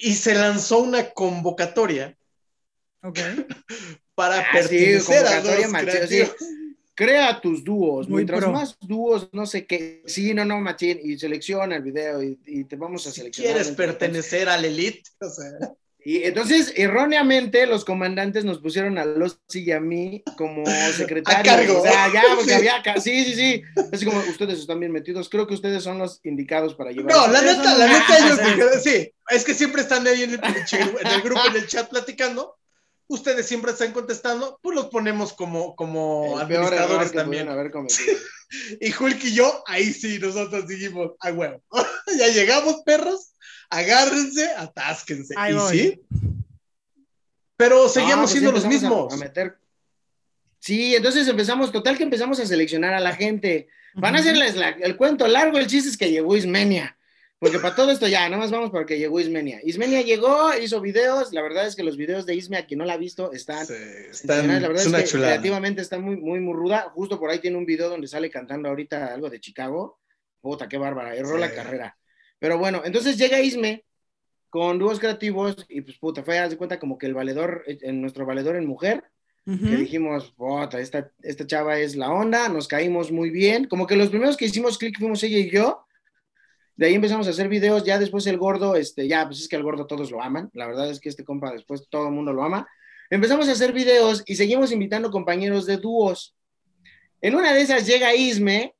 [0.00, 2.16] Y se lanzó una convocatoria
[3.02, 3.18] Ok.
[4.14, 6.34] para Ah, sí, pertenecer a convocatoria los creativos.
[6.38, 6.44] sí.
[6.94, 8.08] crea tus dúos.
[8.08, 10.02] Mientras más dúos, no sé qué.
[10.06, 10.98] Sí, no, no, machín.
[11.02, 13.52] Y selecciona el video y, te vamos a seleccionar.
[13.52, 15.02] ¿Quieres pertenecer al elite?
[16.08, 20.64] Y entonces, erróneamente, los comandantes nos pusieron a los y a mí como
[20.96, 21.38] secretarios.
[21.38, 21.80] A cargo.
[21.80, 22.82] O sea, ya, porque había.
[22.98, 23.62] Sí, sí, sí.
[23.92, 25.28] Así como ustedes están bien metidos.
[25.28, 27.14] Creo que ustedes son los indicados para llevar.
[27.14, 29.12] No, la neta, la neta, ellos sí.
[29.28, 32.56] Es que siempre están ahí en el, en el grupo, en el chat platicando
[33.08, 37.48] ustedes siempre están contestando, pues los ponemos como, como administradores también.
[37.48, 37.72] Haber
[38.80, 41.60] y Hulk y yo, ahí sí, nosotros dijimos, ah, bueno,
[42.18, 43.34] ya llegamos, perros,
[43.70, 45.34] agárrense, atásquense.
[45.34, 46.00] y sí.
[47.56, 49.14] Pero seguíamos pues siendo los mismos.
[50.60, 53.68] Sí, entonces empezamos, total que empezamos a seleccionar a la gente.
[53.94, 56.96] Van a hacerles el cuento largo, el chiste es que llegó Ismenia.
[57.40, 59.60] Porque para todo esto ya, nada más vamos porque llegó Ismenia.
[59.62, 61.32] Ismenia llegó, hizo videos.
[61.32, 63.64] La verdad es que los videos de Ismenia, quien no la ha visto, están.
[64.10, 66.90] están la verdad es, que creativamente está muy, muy, muy ruda.
[66.94, 70.00] Justo por ahí tiene un video donde sale cantando ahorita algo de Chicago.
[70.40, 71.14] Puta, qué bárbara.
[71.14, 71.96] Erró la carrera.
[72.38, 73.84] Pero bueno, entonces llega Isme
[74.50, 78.00] con dúos creativos y pues puta, fue, haz de cuenta como que el valedor, en
[78.00, 79.04] nuestro valedor en mujer,
[79.44, 83.64] que dijimos, puta, esta, esta chava es la onda, nos caímos muy bien.
[83.64, 85.86] Como que los primeros que hicimos clic fuimos ella y yo
[86.78, 89.56] de ahí empezamos a hacer videos, ya después el gordo, este, ya, pues es que
[89.56, 92.32] el gordo todos lo aman, la verdad es que este compa después todo el mundo
[92.32, 92.68] lo ama.
[93.10, 96.36] Empezamos a hacer videos y seguimos invitando compañeros de dúos.
[97.20, 98.76] En una de esas llega Isme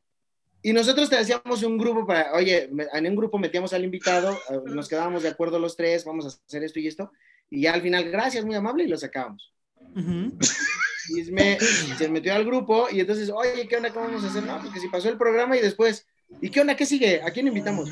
[0.62, 4.59] y nosotros te hacíamos un grupo para, oye, en un grupo metíamos al invitado, eh,
[4.66, 7.12] nos quedábamos de acuerdo los tres, vamos a hacer esto y esto,
[7.51, 9.53] y ya al final, gracias, muy amable, y lo sacábamos.
[11.16, 11.59] Isme
[11.97, 13.90] se metió al grupo y entonces, oye, ¿qué onda?
[13.90, 14.42] ¿Cómo vamos a hacer?
[14.42, 16.07] No, porque si pasó el programa y después,
[16.40, 16.77] ¿Y qué onda?
[16.77, 17.23] ¿Qué sigue?
[17.23, 17.88] ¿A quién invitamos?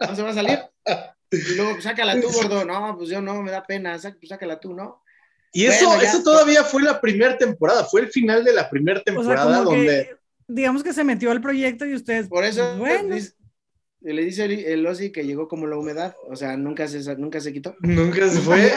[0.00, 0.58] ¿No se va a salir?
[1.30, 2.64] Y luego, pues, sácala tú, gordo.
[2.64, 3.98] No, pues yo no, me da pena.
[4.00, 5.02] pues sácala tú, ¿no?
[5.52, 9.62] Y eso, eso todavía fue la primera temporada, fue el final de la primera temporada
[9.62, 10.16] donde...
[10.50, 12.28] digamos que se metió al proyecto y ustedes...
[12.28, 13.16] Por eso bueno.
[14.00, 17.40] le dice el, el Ozzy que llegó como la humedad, o sea, nunca se, nunca
[17.40, 17.76] se quitó.
[17.80, 18.72] Nunca se fue.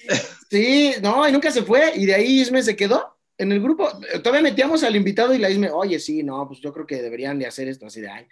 [0.50, 3.88] sí, no, y nunca se fue, y de ahí Isme se quedó en el grupo,
[4.22, 7.38] todavía metíamos al invitado y la Isme, oye, sí, no, pues yo creo que deberían
[7.38, 8.26] de hacer esto así de, ay,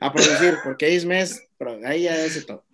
[0.00, 2.64] a producir, porque Isme es, pero ahí ya hace todo.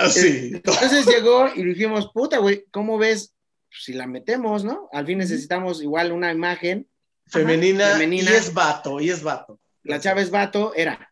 [0.00, 0.50] Ah, sí.
[0.54, 3.34] Entonces llegó y dijimos, puta, güey, ¿cómo ves?
[3.68, 4.88] Pues si la metemos, ¿no?
[4.92, 6.88] Al fin necesitamos igual una imagen.
[7.28, 9.60] Femenina, femenina, y es vato, y es vato.
[9.82, 11.10] La chava es vato, era.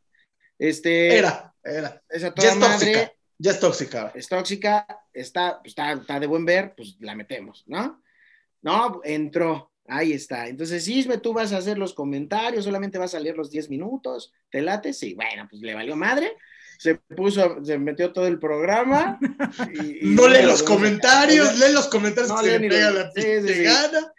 [0.59, 2.02] Este, era, era.
[2.09, 3.12] Esa toda ya madre, tóxica.
[3.38, 4.12] Ya es tóxica.
[4.14, 8.02] Es tóxica, está, está, está de buen ver, pues la metemos, ¿no?
[8.62, 10.48] No, entró Ahí está.
[10.48, 14.33] Entonces, Isme, tú vas a hacer los comentarios, solamente vas a leer los 10 minutos.
[14.50, 14.92] ¿Te late?
[14.92, 16.37] Sí, bueno, pues le valió madre.
[16.79, 19.18] Se puso, se metió todo el programa.
[19.72, 24.12] Y, no lee los comentarios, lee los comentarios no, que se le pega la gana.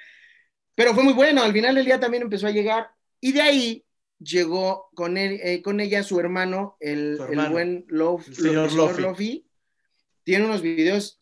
[0.77, 1.41] Pero fue muy bueno.
[1.41, 2.91] Al final del día también empezó a llegar.
[3.19, 3.85] Y de ahí
[4.19, 9.43] llegó con, él, eh, con ella su hermano, el, el buen Love, el señor, Lofi.
[10.23, 11.19] Tiene unos videos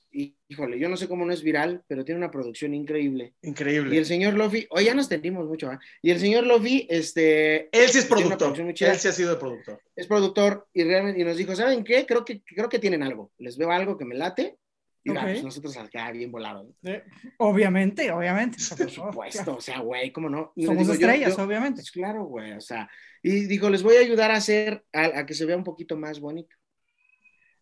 [0.47, 3.33] híjole, yo no sé cómo no es viral, pero tiene una producción increíble.
[3.41, 3.95] Increíble.
[3.95, 5.77] Y el señor Lofi, hoy ya nos tendimos mucho, ¿eh?
[6.01, 7.69] Y el señor Lofi, este...
[7.71, 8.59] Él sí es productor.
[8.59, 9.81] Él sí ha sido productor.
[9.95, 12.05] Es productor y realmente y nos dijo, ¿saben qué?
[12.05, 13.31] Creo que, creo que tienen algo.
[13.37, 14.57] Les veo algo que me late.
[15.05, 16.67] Y pues nosotros acá bien volados.
[16.83, 17.03] Eh,
[17.37, 18.57] obviamente, obviamente.
[18.75, 20.51] Por supuesto, o sea, güey, ¿cómo no?
[20.57, 21.81] Somos estrellas, obviamente.
[21.81, 22.89] Pues claro, güey, o sea.
[23.21, 26.19] Y dijo, les voy a ayudar a hacer, a que se vea un poquito más
[26.19, 26.55] bonito.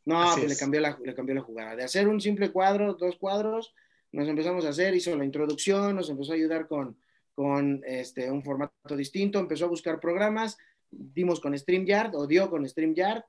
[0.05, 1.75] No, pues le cambió, la, le cambió la jugada.
[1.75, 3.73] De hacer un simple cuadro, dos cuadros,
[4.11, 6.97] nos empezamos a hacer, hizo la introducción, nos empezó a ayudar con,
[7.33, 10.57] con este, un formato distinto, empezó a buscar programas,
[10.91, 13.23] dimos con StreamYard o dio con StreamYard,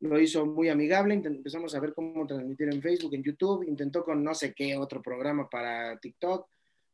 [0.00, 4.22] lo hizo muy amigable, empezamos a ver cómo transmitir en Facebook, en YouTube, intentó con
[4.22, 6.46] no sé qué otro programa para TikTok,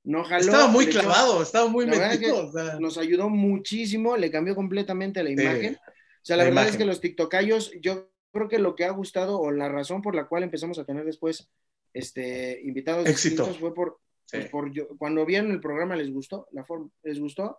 [0.04, 0.44] no jaló.
[0.44, 2.50] Estaba muy clavado, estaba muy metido.
[2.80, 5.76] Nos ayudó muchísimo, le cambió completamente la imagen.
[5.76, 9.38] O sea, la, verdad es que los TikTokayos, yo creo que lo que ha gustado
[9.40, 11.50] o la razón por la cual empezamos a tener después
[11.92, 16.88] este, invitados distintos fue por, pues, por cuando vieron el programa les gustó, la forma,
[17.02, 17.58] les gustó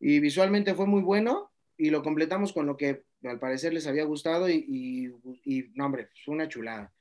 [0.00, 4.04] y visualmente fue muy bueno y lo completamos con lo que al parecer les había
[4.04, 5.12] gustado y,
[5.44, 6.92] y, no hombre, fue una chulada.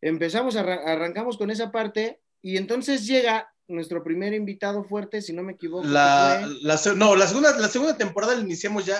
[0.00, 5.52] Empezamos, arrancamos con esa parte y entonces llega nuestro primer invitado fuerte, si no me
[5.52, 5.86] equivoco.
[5.86, 6.48] La,
[6.96, 8.98] no, la segunda, la segunda temporada la iniciamos ya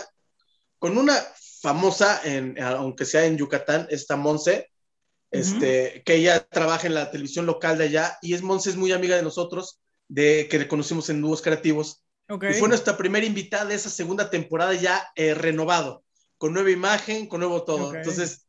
[0.79, 1.15] con una
[1.61, 4.71] famosa, en, aunque sea en Yucatán, esta Monse,
[5.31, 8.93] este, que ella trabaja en la televisión local de allá, y es Monse, es muy
[8.93, 12.05] amiga de nosotros, de que le conocimos en Dúos Creativos.
[12.29, 16.05] Y fue nuestra primera invitada de esa segunda temporada ya eh, renovado,
[16.39, 17.95] con nueva imagen, con nuevo todo.
[17.95, 18.47] Entonces,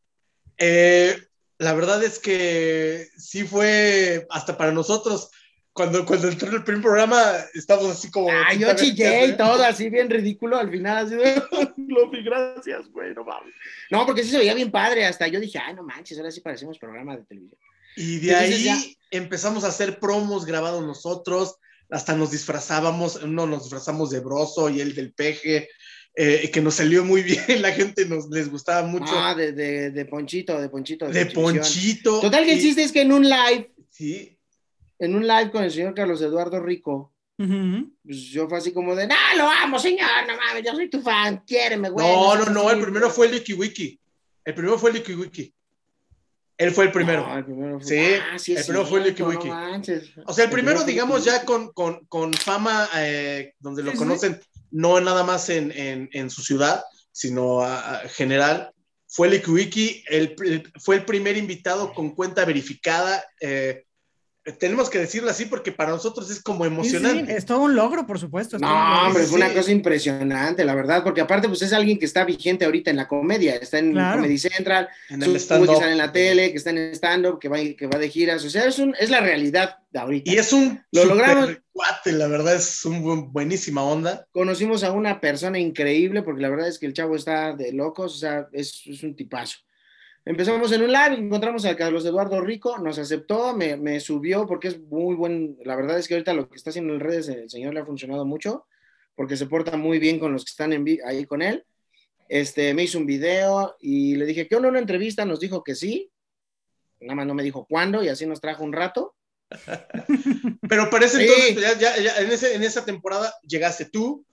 [0.58, 1.18] eh,
[1.58, 5.32] la verdad es que sí fue hasta para nosotros
[5.74, 8.30] cuando, cuando entró en el primer programa, estábamos así como.
[8.30, 11.42] Ah, yo chillé y todo, así bien ridículo al final, así de.
[11.78, 13.54] Lofi, gracias, güey, no mames.
[13.90, 16.42] No, porque sí se veía bien padre, hasta yo dije, ay, no manches, ahora sí
[16.42, 17.60] parecemos programa de televisión.
[17.96, 21.56] Y de ahí empezamos a hacer promos grabados nosotros,
[21.90, 25.70] hasta nos disfrazábamos, uno nos disfrazamos de Broso y el del Peje,
[26.22, 29.14] eh, que nos salió muy bien, la gente nos les gustaba mucho.
[29.18, 31.08] Ah, de, de, de Ponchito, de Ponchito.
[31.08, 32.20] De, Ponchito.
[32.20, 34.38] Total que existe es que en un live, sí.
[35.00, 39.08] en un live con el señor Carlos Eduardo Rico, pues yo fue así como de,
[39.08, 42.06] no, lo amo, señor, no mames, yo soy tu fan, quiéreme, güey.
[42.06, 43.98] No, no, no, el primero fue el Wiki Wiki.
[44.44, 45.54] El primero fue el Wiki Wiki.
[46.58, 47.26] Él fue el primero.
[47.26, 47.88] No, el primero fue...
[47.88, 49.48] Sí, ah, sí el primero fue el Wiki Wiki.
[49.48, 49.82] No
[50.26, 54.38] o sea, el primero, digamos, ya con, con, con fama, eh, donde lo conocen,
[54.72, 58.72] no nada más en, en, su ciudad, sino a, general,
[59.08, 59.42] fue el,
[60.08, 63.24] el, fue el primer invitado con cuenta verificada.
[63.42, 63.86] Eh,
[64.58, 67.20] tenemos que decirlo así porque para nosotros es como emocionante.
[67.20, 68.58] Sí, sí, es todo un logro, por supuesto.
[68.58, 72.26] No, hombre, fue una cosa impresionante, la verdad, porque aparte, pues es alguien que está
[72.26, 74.18] vigente ahorita en la comedia, está en claro.
[74.18, 77.50] Comedy Central, en el stand que están en la tele, que está en stand-up, que
[77.50, 80.32] va, que va de giras, o sea, es, un, es la realidad de ahorita.
[80.32, 81.58] Y es un lo logramos.
[81.72, 84.28] Cuate, la verdad es un buen, buenísima onda.
[84.32, 88.16] Conocimos a una persona increíble, porque la verdad es que el chavo está de locos,
[88.16, 89.60] o sea, es, es un tipazo.
[90.30, 94.68] Empezamos en un live, encontramos a Carlos Eduardo Rico, nos aceptó, me, me, subió porque
[94.68, 97.50] es muy buen, la verdad es que ahorita lo que está haciendo en redes el
[97.50, 98.68] señor le ha funcionado mucho,
[99.16, 101.66] porque se porta muy bien con los que están en, ahí con él.
[102.28, 105.26] Este, me hizo un video y le dije, ¿qué onda una entrevista?
[105.26, 106.12] Nos dijo que sí,
[107.00, 109.16] nada más no me dijo cuándo y así nos trajo un rato.
[110.70, 111.34] Pero parece sí.
[111.48, 114.24] entonces, ya, ya, ya en, ese, en, esa temporada llegaste tú,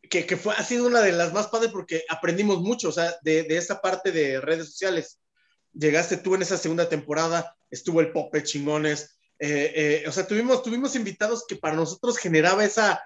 [0.00, 3.16] que, que, fue, ha sido una de las más padres porque aprendimos mucho, o sea,
[3.22, 5.18] de, de esa parte de redes sociales
[5.72, 10.62] llegaste tú en esa segunda temporada, estuvo el Pope Chingones, eh, eh, o sea, tuvimos,
[10.62, 13.02] tuvimos invitados que para nosotros generaba esa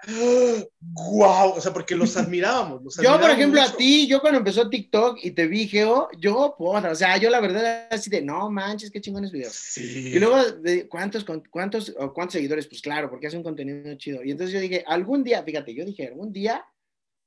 [0.80, 2.82] wow, o sea, porque los admirábamos.
[2.82, 3.72] Los yo, admirábamos por ejemplo, mucho.
[3.72, 7.30] a ti, yo cuando empezó TikTok y te vi, Geo, yo, porra, o sea, yo
[7.30, 9.54] la verdad así de no manches, qué chingones videos.
[9.54, 10.08] Sí.
[10.08, 12.66] Y luego, de, ¿cuántos, cuántos, o cuántos seguidores?
[12.66, 14.24] Pues claro, porque hace un contenido chido.
[14.24, 16.64] Y entonces yo dije, algún día, fíjate, yo dije, algún día,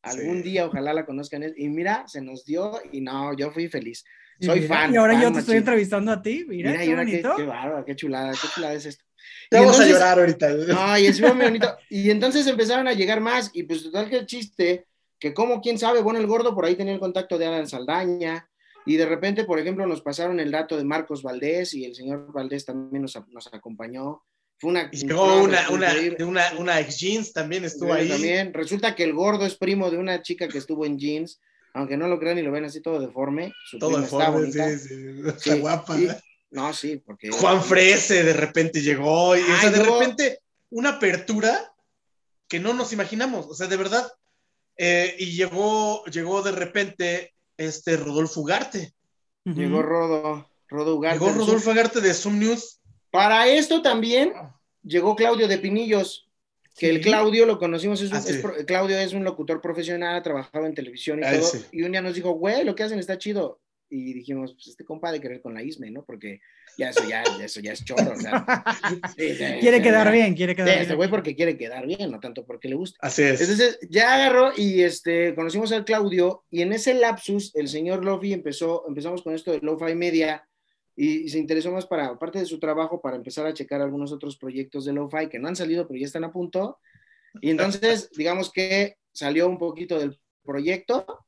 [0.02, 0.50] algún sí.
[0.50, 1.46] día, ojalá la conozcan.
[1.56, 4.04] Y mira, se nos dio y no, yo fui feliz.
[4.40, 4.94] Soy mira, fan.
[4.94, 6.46] Y ahora fan, yo te estoy entrevistando a ti.
[6.48, 7.34] Mira, Mira, qué y bonito.
[7.36, 9.04] qué bárbaro, qué chulada, qué chulada es esto.
[9.50, 10.48] Te Y vamos entonces- a llorar ahorita.
[10.78, 11.78] Ay, es muy bonito.
[11.90, 14.86] Y entonces empezaron a llegar más, y pues total que el chiste,
[15.20, 18.48] que como quién sabe, bueno, el gordo por ahí tenía el contacto de Alan Saldaña,
[18.86, 22.32] y de repente, por ejemplo, nos pasaron el dato de Marcos Valdés, y el señor
[22.32, 24.24] Valdés también nos, nos acompañó.
[24.60, 24.90] Fue una.
[24.92, 26.24] Y llegó una, fue una, increíble.
[26.26, 28.08] una, una ex jeans también estuvo ahí.
[28.10, 28.54] También.
[28.54, 31.40] Resulta que el gordo es primo de una chica que estuvo en jeans,
[31.78, 33.54] aunque no lo crean y lo ven así todo deforme.
[33.70, 34.96] Su Todo en está sí, sí.
[35.28, 35.98] Está Sí, guapa.
[36.00, 36.14] y- ¿no?
[36.50, 37.30] No, sí, porque.
[37.30, 41.74] Juan Frese de repente llegó y o sea, de repente una apertura
[42.48, 44.12] que no nos imaginamos, o sea, de verdad.
[44.78, 48.94] Eh, y llegó, llegó de repente este Rodolfo Ugarte.
[49.44, 51.20] Llegó Rodo, Rodo Ugarte.
[51.20, 52.80] Llegó Rodolfo Ugarte de Zoom News.
[53.12, 54.34] Para esto también
[54.84, 56.27] llegó Claudio de Pinillos,
[56.78, 58.34] que el Claudio lo conocimos, es un- Ah, sí.
[58.34, 61.66] es Claudio es un locutor profesional, trabajaba en televisión y Ah, todo, sí.
[61.72, 63.60] y un día nos dijo, güey, lo que hacen está chido.
[63.90, 66.04] Y dijimos, pues este compa ha de querer con la ISME, ¿no?
[66.04, 66.42] Porque
[66.78, 68.12] ya eso ya, eso ya es choro.
[68.12, 68.44] O sea,
[69.18, 70.12] sí, sí, Quiere sí, quedar ya.
[70.12, 70.98] bien, quiere Sí, quedar este bien.
[70.98, 72.98] güey porque quiere quedar bien, no tanto porque le gusta.
[73.02, 73.40] Así es.
[73.40, 78.34] Entonces ya agarró y este, conocimos al Claudio y en ese lapsus el señor Lofi
[78.34, 80.47] empezó, empezamos con esto de Lo-Fi Media
[80.98, 84.12] y, y se interesó más para, aparte de su trabajo, para empezar a checar algunos
[84.12, 86.80] otros proyectos de Lo-Fi que no han salido pero ya están a punto.
[87.40, 91.26] Y entonces digamos que salió un poquito del proyecto,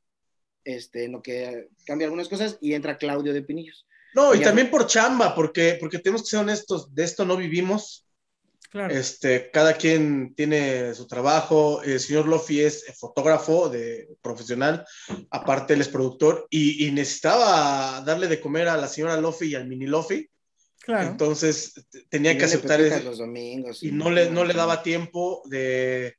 [0.64, 3.86] este, en lo que cambia algunas cosas y entra Claudio de Pinillos.
[4.16, 4.46] No, y Ya.
[4.46, 8.06] también por chamba, porque, porque tenemos que ser honestos, de esto no vivimos.
[8.72, 8.94] Claro.
[8.94, 11.82] Este, cada quien tiene su trabajo.
[11.82, 14.86] El señor Lofi es fotógrafo de, profesional,
[15.32, 19.56] aparte él es productor y, y necesitaba darle de comer a la señora Lofi y
[19.56, 20.30] al mini Lofi.
[20.82, 21.10] claro.
[21.10, 21.74] Entonces
[22.10, 23.82] tenía Y que aceptar eso los domingos.
[23.82, 26.18] y no le, no le daba tiempo de,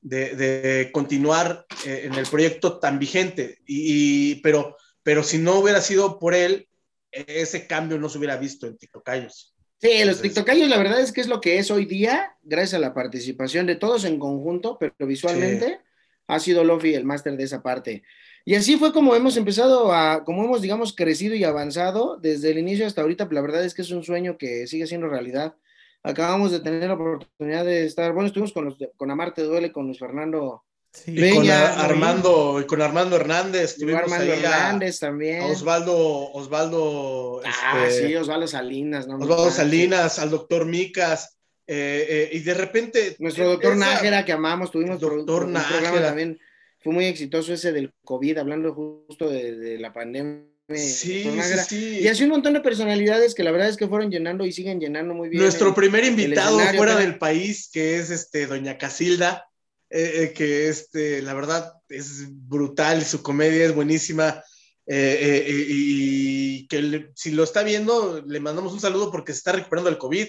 [0.00, 3.58] de, de continuar eh, en el proyecto tan vigente.
[3.64, 6.66] Y, y- pero, pero si no hubiera sido por él,
[7.12, 9.54] e- ese cambio no se hubiera visto en TikTokayos.
[9.82, 12.78] Sí, los TikTokayos, la verdad es que es lo que es hoy día, gracias a
[12.78, 15.80] la participación de todos en conjunto, pero visualmente
[16.28, 18.04] ha sido Lofi el máster de esa parte.
[18.44, 22.58] Y así fue como hemos empezado a, como hemos, digamos, crecido y avanzado desde el
[22.58, 23.26] inicio hasta ahorita.
[23.32, 25.56] La verdad es que es un sueño que sigue siendo realidad.
[26.04, 29.86] Acabamos de tener la oportunidad de estar, bueno, estuvimos con, los, con Amarte Duele, con
[29.86, 30.62] Luis Fernando,
[30.92, 31.12] Sí.
[31.12, 31.80] Peña, con.
[31.80, 35.42] Armando, y con Armando Hernández, Armando ahí a- Hernández también.
[35.42, 39.06] a Osvaldo, Osvaldo, ah, este, sí, Osvaldo Salinas.
[39.06, 39.16] ¿no?
[39.16, 43.16] Osvaldo Salinas, al doctor Micas, eh, y de repente...
[43.18, 46.02] Nuestro doctor Nájera, que amamos, tuvimos doctor Nájera.
[46.02, 46.38] también,
[46.80, 50.44] fue muy exitoso ese del COVID, hablando justo de, la pandemia.
[50.68, 51.28] Sí,
[51.68, 54.52] sí, Y así un montón de personalidades que la verdad es que fueron llenando y
[54.52, 55.42] siguen llenando muy bien.
[55.42, 59.46] Nuestro primer invitado fuera del país, que es este Doña Casilda,
[59.92, 64.42] que este, la verdad es brutal, su comedia es buenísima.
[64.86, 69.98] y que si lo está viendo, le mandamos un saludo porque se está recuperando el
[69.98, 70.28] COVID.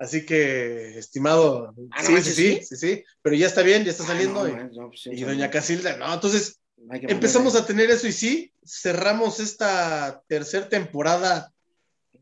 [0.00, 4.04] Así que, estimado, ah, sí, sí, sí, sí, sí, pero ya está bien, ya está
[4.04, 4.48] ah, saliendo.
[4.88, 10.70] Pues y, doña Casilda, no, entonces empezamos a tener eso y sí, cerramos esta tercera
[10.70, 11.52] temporada.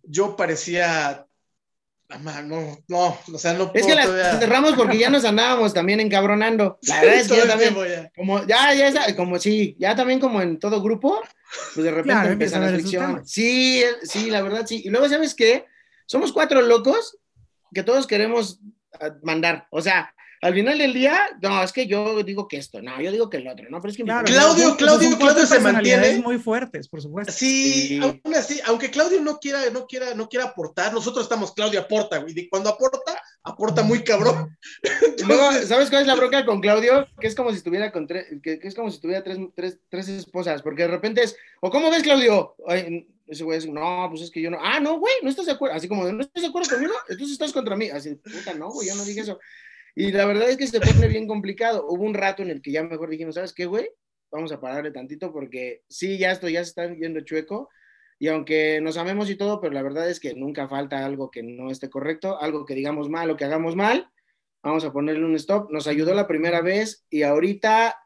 [0.03, 1.28] Yo parecía,
[2.47, 6.79] no, no, o sea, no Es que la cerramos porque ya nos andábamos también encabronando.
[6.83, 8.11] La verdad es que ya también, ya.
[8.17, 11.21] como, ya, ya, como sí, ya también como en todo grupo,
[11.75, 13.27] pues de repente empieza la fricción.
[13.27, 14.83] Sí, sí, la verdad sí.
[14.85, 15.67] Y luego, ¿sabes qué?
[16.07, 17.19] Somos cuatro locos
[17.75, 18.61] que todos queremos
[19.01, 19.67] ah, mandar.
[19.71, 23.11] O sea, al final del día, no, es que yo digo que esto, no, yo
[23.11, 26.89] digo que el otro, no, pero es que Claudio, Claudio, Claudio se mantiene muy fuertes,
[26.89, 27.33] por supuesto.
[27.33, 31.81] Sí, aún así, aunque Claudio no quiera, no quiera, no quiera aportar, nosotros estamos, Claudio
[31.81, 34.57] aporta, y cuando aporta, aporta muy cabrón.
[35.27, 37.09] luego, ¿sabes cuál es la bronca con Claudio?
[37.21, 40.09] Que es como si estuviera con tres, que, es como si tuviera tres, tres, tres,
[40.09, 42.55] esposas, porque de repente es, o cómo ves, Claudio,
[43.27, 45.53] ese güey es, no, pues es que yo no, ah, no, güey, no estás de
[45.53, 48.71] acuerdo, así como, no estás de acuerdo conmigo, entonces estás contra mí, así, puta, no,
[48.71, 49.39] güey, yo no dije eso.
[50.01, 51.85] Y la verdad es que se pone bien complicado.
[51.89, 53.91] Hubo un rato en el que ya mejor dijimos, ¿sabes qué, güey?
[54.31, 57.69] Vamos a pararle tantito porque sí, ya esto ya se está viendo chueco.
[58.21, 61.43] Y aunque nos amemos y todo, pero la verdad es que nunca falta algo que
[61.43, 64.09] no esté correcto, algo que digamos mal o que hagamos mal.
[64.63, 65.69] Vamos a ponerle un stop.
[65.73, 67.97] Nos ayudó la primera vez y ahorita,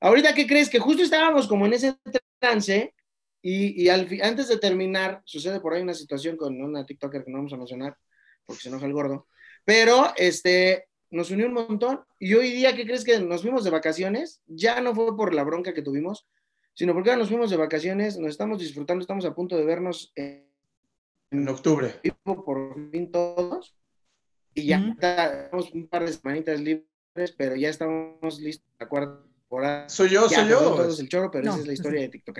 [0.00, 0.70] ahorita, ¿qué crees?
[0.70, 1.96] Que justo estábamos como en ese
[2.38, 2.94] trance
[3.42, 7.30] y, y al, antes de terminar, sucede por ahí una situación con una TikToker que
[7.32, 7.96] no vamos a mencionar
[8.46, 9.26] porque se enoja el gordo.
[9.64, 12.00] Pero este, nos unió un montón.
[12.18, 14.40] Y hoy día, ¿qué crees que nos fuimos de vacaciones?
[14.46, 16.26] Ya no fue por la bronca que tuvimos,
[16.74, 20.12] sino porque ahora nos fuimos de vacaciones, nos estamos disfrutando, estamos a punto de vernos
[20.14, 22.00] en, octubre.
[22.24, 23.74] Por fin todos.
[24.54, 29.88] Y ya tenemos un par de semanitas libres, pero ya estamos listos la cuarta temporada.
[29.88, 30.58] Soy yo, soy yo.
[30.58, 32.38] Todos el choro, pero esa es la historia de TikTok.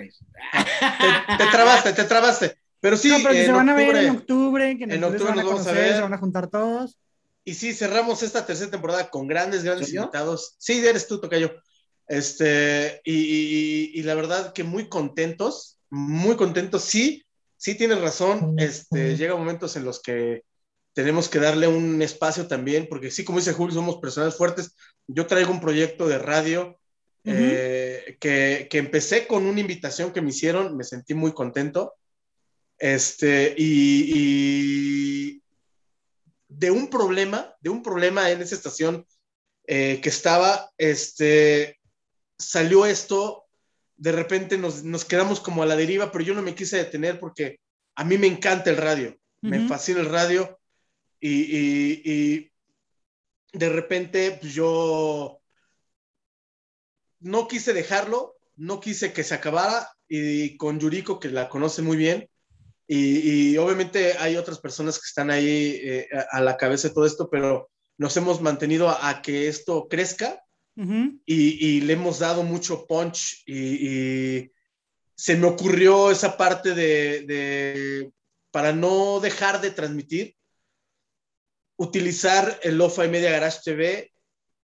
[0.53, 2.57] Ah, te, trabaste, te trabaste.
[2.81, 5.67] Pero sí, pero que se van a ver en octubre, que en, octubre nos vamos
[5.67, 5.95] a ver.
[5.95, 6.97] Se van a juntar todos.
[7.43, 10.55] Y sí, cerramos esta tercera temporada con grandes, grandes invitados.
[10.59, 11.51] Sí, eres tú, Tocayo.
[12.07, 16.83] Este, y, y, la verdad que muy contentos, muy contentos.
[16.83, 17.25] Sí,
[17.57, 18.55] sí tienes razón.
[18.59, 20.43] Este, llega momentos en los que
[20.93, 24.75] tenemos que darle un espacio también, porque sí, como dice Julio, somos personas fuertes.
[25.07, 26.77] Yo traigo un proyecto de radio
[27.23, 31.95] eh, que, que, empecé con una invitación que me hicieron, me sentí muy contento.
[32.77, 35.40] Este, y,
[36.51, 39.07] de un problema, de un problema en esa estación
[39.67, 41.79] eh, que estaba, este,
[42.37, 43.45] salió esto,
[43.95, 47.59] de repente nos, quedamos como a la deriva, pero yo no me quise detener porque
[47.95, 50.59] a mí me encanta el radio, me fascina el radio
[51.19, 52.51] y,
[53.53, 55.41] de repente pues, yo
[57.19, 61.95] no quise dejarlo, no quise que se acabara y con Yuriko, que la conoce muy
[61.95, 62.29] bien,
[62.93, 67.29] y, obviamente hay otras personas que están ahí eh, a la cabeza de todo esto,
[67.29, 70.43] pero nos hemos mantenido a, que esto crezca
[70.75, 74.51] y, le hemos dado mucho punch y,
[75.15, 78.11] se me ocurrió esa parte de,
[78.51, 80.35] para no dejar de transmitir,
[81.77, 84.11] utilizar el Lofa y Media Garage TV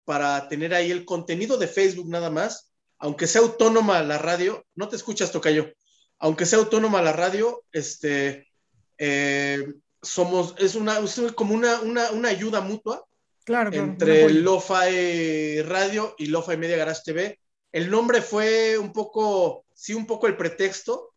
[0.05, 4.91] para tener ahí el contenido de Facebook nada más, aunque sea autónoma la radio, no
[4.91, 5.73] te escuchas, Tocayo
[6.21, 8.47] aunque sea autónoma la radio, este,
[8.99, 9.67] eh,
[10.03, 11.01] somos, es una,
[11.35, 13.05] como una, una, ayuda mutua
[13.45, 17.41] claro, entre Lo-Fi Radio y Lo-Fi Media Garage TV.
[17.73, 21.15] El nombre fue un poco, sí, un poco el pretexto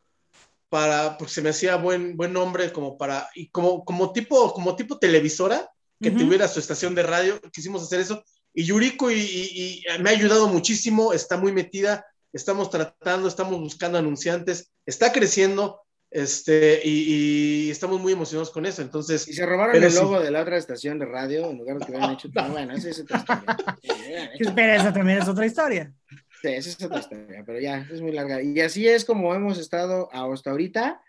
[0.69, 4.75] para, porque se me hacía buen, buen nombre como para, y como, como, tipo, como
[4.75, 5.69] tipo televisora
[6.01, 8.23] que tuviera su estación de radio, quisimos hacer eso.
[8.53, 14.71] Y Yuriko y me ha ayudado muchísimo, está muy metida estamos tratando, estamos buscando anunciantes,
[14.85, 19.27] está creciendo, este, y, estamos muy emocionados con eso, entonces...
[19.27, 21.91] Y se robaron el logo de la otra estación de radio en lugar de que
[21.91, 22.29] hubieran hecho...
[22.51, 24.31] bueno, esa es otra historia.
[24.39, 25.93] Espera, esa también es otra historia.
[26.41, 28.41] Sí, esa es otra historia, pero ya, es muy larga.
[28.41, 31.01] Y así es como hemos estado hasta ahorita,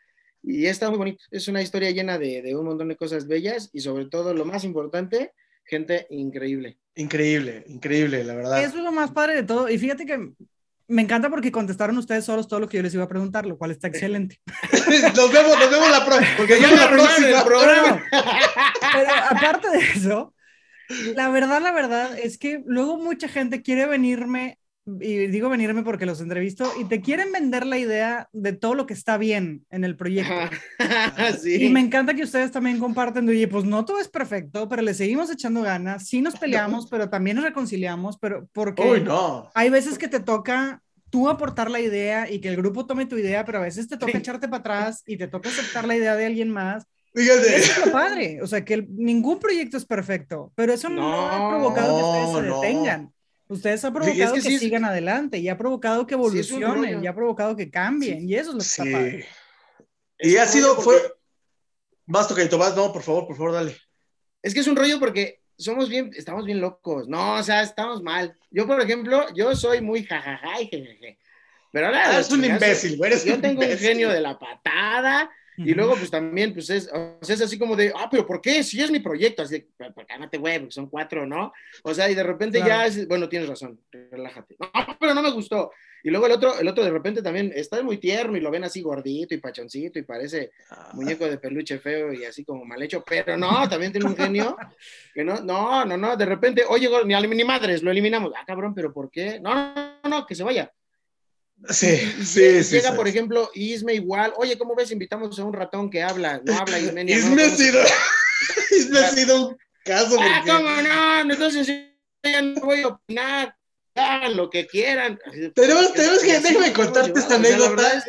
[0.43, 1.25] y está muy bonito.
[1.31, 4.45] Es una historia llena de, de un montón de cosas bellas, y sobre todo, lo
[4.45, 5.33] más importante,
[5.65, 6.79] gente increíble.
[6.95, 8.63] Increíble, increíble, la verdad.
[8.63, 9.69] Eso es lo más padre de todo.
[9.69, 10.33] Y fíjate que
[10.89, 13.57] me encanta porque contestaron ustedes solos todo lo que yo les iba a preguntar, lo
[13.57, 14.41] cual está excelente.
[15.17, 18.03] nos vemos, nos vemos la próxima, porque ya la próxima programa.
[18.93, 20.35] Pero aparte de eso,
[21.15, 26.07] La verdad, la verdad es que luego mucha gente quiere venirme y digo venirme porque
[26.07, 29.85] los entrevisto, y te quieren vender la idea de todo lo que está bien en
[29.85, 30.35] el proyecto.
[31.45, 34.95] Y me encanta que ustedes también comparten, oye, pues no todo es perfecto, pero le
[34.95, 39.51] seguimos echando ganas, sí nos peleamos, pero también nos reconciliamos, pero porque no.
[39.55, 43.17] hay veces que te toca tú aportar la idea y que el grupo tome tu
[43.17, 46.17] idea, pero a veces te toca echarte para atrás y te toca aceptar la idea
[46.17, 46.87] de alguien más.
[47.15, 47.57] Fíjate.
[47.57, 51.51] Eso es lo padre, o sea, que ningún proyecto es perfecto, pero eso no, ha
[51.51, 53.14] provocado que ustedes se detengan.
[53.49, 57.71] Ustedes han provocado que, sigan adelante y ha provocado que evolucionen y ha provocado que
[57.71, 59.27] cambien y eso es lo que está padre.
[60.19, 60.95] Y ha sido, fue...
[62.07, 63.77] Vas, Tocaito, vas, no, por favor, por favor, dale.
[64.43, 67.09] Es que es un rollo porque somos bien, estamos bien locos.
[67.09, 68.37] No, o sea, estamos mal.
[68.51, 71.19] Yo, por ejemplo, yo soy muy jajaja y jejeje.
[71.73, 72.17] Pero ahora...
[72.17, 73.13] Ah, es un imbécil, güey.
[73.25, 76.91] Yo tengo un genio de la patada y luego, pues también, pues es,
[77.21, 78.63] es así como de, ah, pero ¿por qué?
[78.63, 81.53] Si es mi proyecto, así, pues cálmate, güey, porque son cuatro, ¿no?
[81.83, 83.81] O sea, y de repente ya es, bueno, tienes razón,
[84.11, 84.57] relájate.
[84.59, 85.71] No, pero no me gustó.
[86.03, 88.65] Y luego el otro, el otro de repente también está muy tierno y lo ven
[88.65, 90.91] así gordito y pachoncito y parece ah.
[90.93, 94.55] muñeco de peluche feo y así como mal hecho, pero no, también tiene un genio
[95.15, 98.33] que no, no, no, no, de repente, oye, ni, ni madres, lo eliminamos.
[98.37, 99.41] Ah, cabrón, pero ¿por qué?
[99.41, 100.71] No, no, no, que se vaya.
[101.71, 102.77] Sí, sí, sí.
[102.77, 104.33] Llega, por ejemplo, Isme igual.
[104.37, 104.91] Oye, ¿cómo ves?
[104.91, 106.41] Invitamos a un ratón que habla.
[106.45, 107.05] No habla Isme.
[107.05, 107.83] Isme, ha, sido,
[108.79, 110.17] Isme ha sido un caso.
[110.21, 111.33] Ah, ¿cómo no?
[111.33, 111.67] Entonces
[112.23, 113.57] ya no voy a opinar.
[113.97, 115.21] Hagan lo que quieran.
[115.55, 118.03] Tenemos, tenemos que, déjame contarte esta anécdota.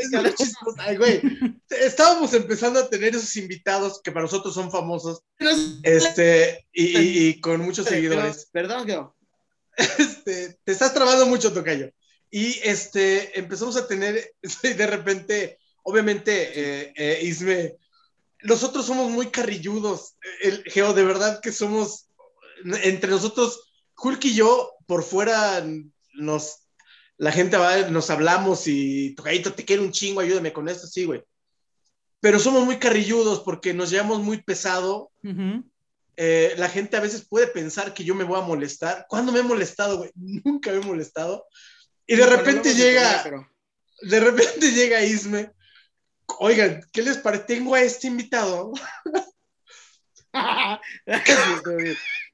[0.79, 1.21] Ay, güey.
[1.69, 5.21] Estábamos empezando a tener esos invitados que para nosotros son famosos.
[5.83, 8.49] Este, y, y, con muchos seguidores.
[8.51, 9.15] Perdón, Geo.
[9.77, 11.91] Este, te estás trabando mucho, Tocayo.
[12.35, 17.77] Y este, empezamos a tener, de repente, obviamente, eh, eh, Isme,
[18.43, 22.09] nosotros somos muy carrilludos, el Geo, de verdad que somos,
[22.83, 25.65] entre nosotros, Hulk y yo, por fuera,
[26.15, 26.67] nos,
[27.15, 31.05] la gente va, nos hablamos y, tocadito, te quiero un chingo, ayúdame con esto, sí,
[31.05, 31.23] güey.
[32.19, 35.09] Pero somos muy carrilludos porque nos llevamos muy pesado.
[36.17, 39.05] Eh, la gente a veces puede pensar que yo me voy a molestar.
[39.07, 40.11] ¿Cuándo me he molestado, güey?
[40.43, 41.45] Nunca me he molestado.
[42.07, 43.23] Y de repente llega,
[44.01, 45.51] de repente llega Isme.
[46.39, 47.45] Oigan, ¿qué les parece?
[47.45, 48.73] Tengo a este invitado.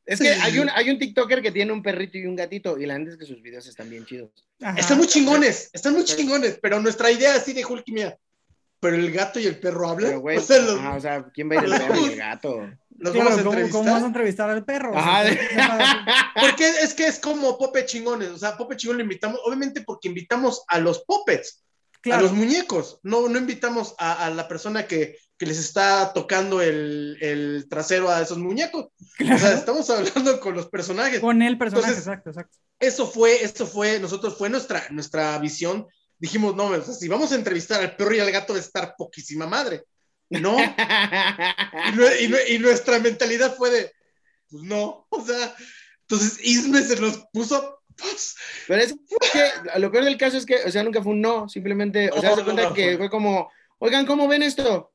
[0.05, 2.85] es que hay un, hay un TikToker que tiene un perrito y un gatito, y
[2.85, 4.31] la verdad es que sus videos están bien chidos.
[4.77, 8.17] Están muy chingones, están muy chingones, pero nuestra idea así de Hulk mía.
[8.81, 10.15] Pero el gato y el perro hablan.
[10.15, 12.67] o, sea, o sea, ¿quién va a ir el perro y el gato?
[13.71, 14.93] ¿cómo, vas a entrevistar al perro?
[16.39, 20.07] porque es que es como Pope Chingones, o sea, Pope Chingón lo invitamos, obviamente porque
[20.07, 21.63] invitamos a los Popets,
[22.11, 27.17] a los muñecos, no, no invitamos a, la persona que, que, les está tocando el,
[27.21, 28.87] el, trasero a esos muñecos.
[29.19, 31.19] O sea, estamos hablando con los personajes.
[31.19, 32.57] Con el personaje, exacto, exacto.
[32.79, 35.85] Eso fue, eso fue, nosotros fue nuestra, nuestra visión.
[36.21, 38.93] Dijimos, no, o sea, si vamos a entrevistar al perro y al gato, de estar
[38.95, 39.85] poquísima madre.
[40.29, 40.55] No.
[42.47, 43.91] y, nuestra mentalidad fue de,
[44.47, 45.55] pues no, o sea,
[46.01, 48.35] entonces Isme se nos puso pues,
[48.67, 48.93] pero es
[49.33, 52.21] que lo peor del caso es que, o sea, nunca fue un no, simplemente, o
[52.21, 54.90] sea, se cuenta que fue como, oigan, ¿cómo ven esto?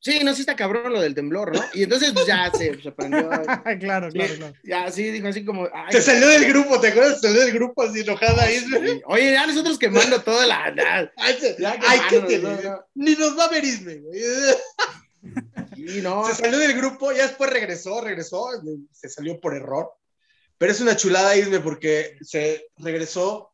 [0.00, 1.60] Sí, no, sí está cabrón lo del temblor, ¿no?
[1.74, 3.28] Y entonces pues, ya se, se prendió.
[3.80, 4.54] claro, claro, claro.
[4.62, 5.68] Ya sí, dijo así como.
[5.90, 7.20] se salió del grupo, ¿te acuerdas?
[7.20, 8.64] Se salió del grupo así enojada ahí.
[9.06, 10.72] Oye, ya nosotros quemando toda la.
[10.76, 11.12] Ya,
[11.86, 12.40] Ay, qué
[12.94, 14.20] Ni nos va a ver Isme, güey.
[15.74, 16.26] Sí, no.
[16.26, 18.46] Se salió del grupo, ya después regresó, regresó,
[18.92, 19.92] se salió por error.
[20.58, 23.52] Pero es una chulada Isme porque se regresó.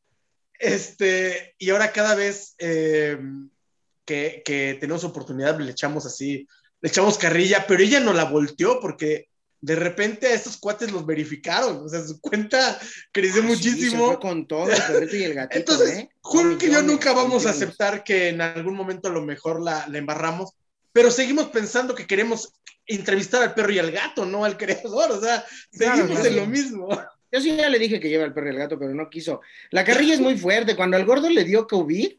[0.58, 2.54] Este, y ahora cada vez.
[2.58, 3.18] Eh,
[4.04, 6.46] que, que tenemos oportunidad, le echamos así,
[6.80, 9.28] le echamos carrilla, pero ella no la volteó porque
[9.64, 12.78] de repente a estos cuates los verificaron, o sea, su cuenta
[13.12, 14.20] creció ah, muchísimo.
[14.20, 16.10] con todo el perrito y el gatito, Entonces, ¿eh?
[16.58, 19.96] que yo nunca vamos a aceptar que en algún momento a lo mejor la, la,
[19.96, 20.52] embarramos,
[20.92, 22.52] pero seguimos pensando que queremos
[22.86, 26.88] entrevistar al perro y al gato, no al creador, o sea, seguimos en lo mismo.
[27.32, 29.40] Yo sí ya le dije que lleva al perro y al gato, pero no quiso.
[29.70, 30.76] La carrilla es muy fuerte.
[30.76, 32.12] Cuando al gordo le dio COVID,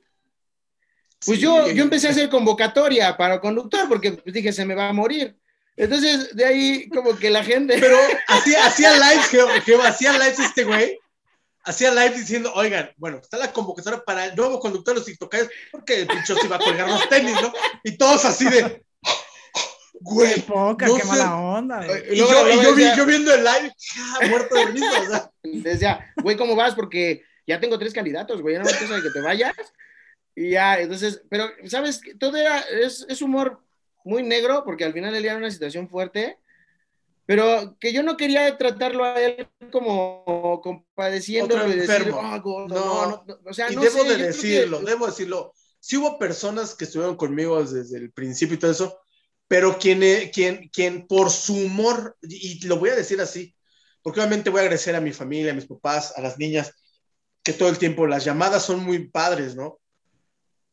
[1.24, 4.94] pues yo, yo empecé a hacer convocatoria para conductor porque dije, se me va a
[4.94, 5.36] morir.
[5.78, 7.78] Entonces, de ahí como que la gente...
[7.80, 7.98] Pero
[8.28, 11.00] hacía, hacía live, que, hacía live este güey,
[11.64, 15.50] hacía live diciendo, oigan, bueno, está la convocatoria para el nuevo conductor de los TikTokers,
[15.72, 17.54] porque el pincho se iba a colgar los tenis, ¿no?
[17.84, 18.84] Y todos así de...
[20.02, 21.86] Güey, qué poca, qué mala onda.
[22.12, 25.32] Y, yo, y yo, vi, yo, viendo el live, ah, muerto de risa, o sea.
[25.42, 26.76] Decía, güey, ¿cómo vas?
[26.76, 29.56] Porque ya tengo tres candidatos, güey, ya no me cosa de que te vayas
[30.36, 32.02] y ya, entonces, pero, ¿sabes?
[32.20, 33.62] Todo era, es, es humor
[34.04, 36.38] muy negro, porque al final él era una situación fuerte,
[37.26, 43.24] pero que yo no quería tratarlo a él como compadeciendo y decir, oh, no, no,
[43.26, 45.54] no, o sea, y debo de decirlo, debo decirlo.
[45.80, 49.00] Sí hubo personas que estuvieron conmigo desde el principio y todo eso,
[49.48, 53.56] pero quien, quien, quien por su humor, y lo voy a decir así,
[54.02, 56.74] porque obviamente voy a agradecer a mi familia, a mis papás, a las niñas,
[57.42, 59.80] que todo el tiempo las llamadas son muy padres, ¿no?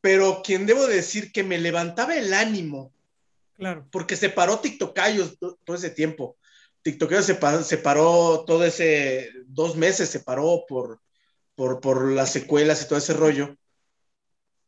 [0.02, 2.92] Pero quien debo decir que me levantaba el ánimo,
[3.54, 3.88] claro.
[3.90, 6.36] porque se paró TikTokayos todo ese tiempo.
[6.82, 11.00] TikTokayos se, se paró todo ese, dos meses se paró por,
[11.54, 13.56] por, por las secuelas y todo ese rollo.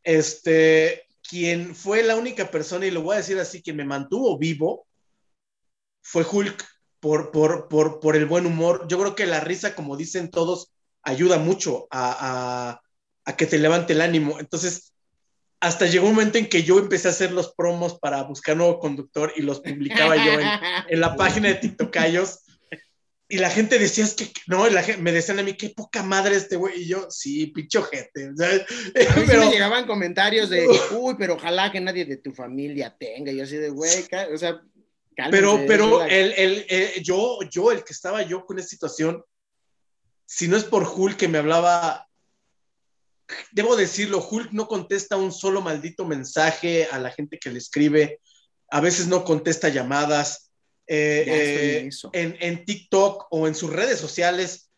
[0.03, 4.39] Este, quien fue la única persona, y lo voy a decir así, que me mantuvo
[4.39, 4.87] vivo,
[6.01, 6.65] fue Hulk
[7.01, 8.87] por, por, por, por el buen humor.
[8.89, 10.73] Yo creo que la risa, como dicen todos,
[11.03, 12.81] ayuda mucho a,
[13.25, 14.39] a, que te levante el ánimo.
[14.39, 14.94] Entonces,
[15.65, 18.79] hasta llegó un momento en que yo empecé a hacer los promos para buscar nuevo
[18.79, 20.49] conductor y los publicaba yo en,
[20.89, 22.45] en la página de TikTokayos
[23.27, 26.37] y la gente decía, es que no, la me decían a mí, qué poca madre
[26.37, 26.83] este güey.
[26.83, 28.31] Y yo, sí, pincho gente.
[28.93, 33.33] pero me llegaban comentarios de, uy, pero ojalá que nadie de tu familia tenga.
[33.33, 33.91] Y yo así de, güey,
[34.33, 34.61] o sea,
[35.31, 39.25] Pero, pero el, el, el, yo, yo, el que estaba yo con esta situación,
[40.27, 42.07] si no es por Hulk que me hablaba,
[43.53, 48.21] debo decirlo, Hulk no contesta un solo maldito mensaje a la gente que le escribe.
[48.71, 50.51] A veces no contesta llamadas
[50.87, 54.71] eh, eh, en, TikTok o en sus redes sociales,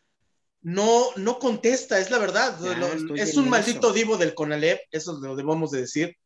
[0.61, 2.57] no, no contesta, es la verdad.
[3.15, 6.17] es un maldito divo del Conalep, eso lo debemos de decir.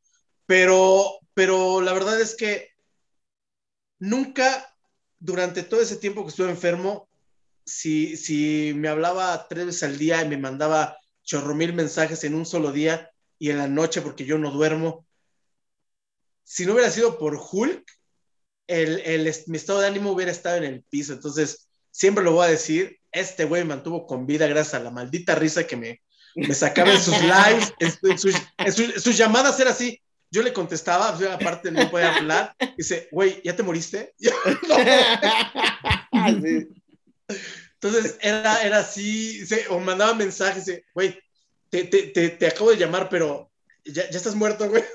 [0.46, 2.70] Pero, pero la verdad es que
[4.00, 4.76] nunca,
[5.20, 7.08] durante todo ese tiempo que estuve enfermo,
[7.66, 12.36] si, si me hablaba tres veces al día y me mandaba chorro mil mensajes en
[12.36, 15.06] un solo día y en la noche porque yo no duermo,
[16.44, 17.84] si no hubiera sido por Hulk,
[18.68, 21.14] el, mi estado de ánimo hubiera estado en el piso.
[21.14, 24.92] Entonces, siempre lo voy a decir, este güey me mantuvo con vida gracias a la
[24.92, 26.02] maldita risa que me,
[26.36, 28.18] me sacaba en sus lives, en,
[29.00, 30.02] sus, llamadas era así.
[30.30, 34.14] Yo le contestaba, aparte no podía hablar, dice, güey, ¿ya te moriste?
[37.82, 41.18] Entonces era, era así, o mandaba mensajes, güey,
[41.70, 43.50] te, te, te, acabo de llamar, pero
[43.86, 44.84] ya, ya estás muerto, güey.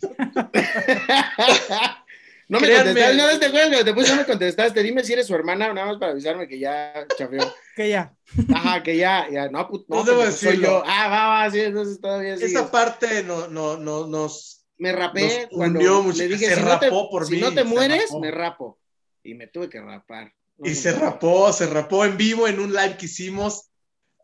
[2.48, 4.82] No me contestaste, no te que después no me contestaste.
[4.82, 7.42] Dime si eres su hermana, nada más para avisarme que ya chafeó.
[7.76, 8.16] que ya.
[8.54, 10.82] Ajá, que ya, ya, no, pues, no, no soy yo.
[10.86, 12.44] Ah, va, va, sí, entonces todavía sí.
[12.44, 14.64] Esa parte no, no, no, nos.
[14.78, 17.40] Me rapé cuando le dije, se si rapó no te, por si mí.
[17.40, 18.78] no te mueres, me rapo.
[19.22, 20.32] Y me tuve que rapar.
[20.62, 23.70] Y se rapó, se rapó en vivo en un live que hicimos.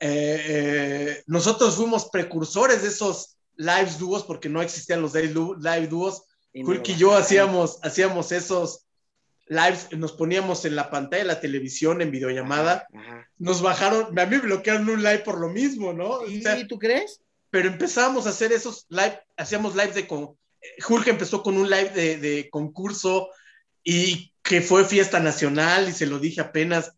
[0.01, 6.25] Eh, eh, nosotros fuimos precursores de esos lives dúos porque no existían los live dúos
[6.55, 8.87] Hulk y yo hacíamos, hacíamos esos
[9.47, 12.87] lives, nos poníamos en la pantalla de la televisión en videollamada.
[13.39, 16.27] Nos bajaron, a mí me bloquearon un live por lo mismo, ¿no?
[16.27, 17.21] ¿Y tú crees?
[17.51, 20.37] Pero empezamos a hacer esos live, hacíamos lives de con.
[20.89, 23.29] Hulk empezó con un live de, concurso
[23.83, 26.93] y que fue fiesta nacional y se lo dije apenas.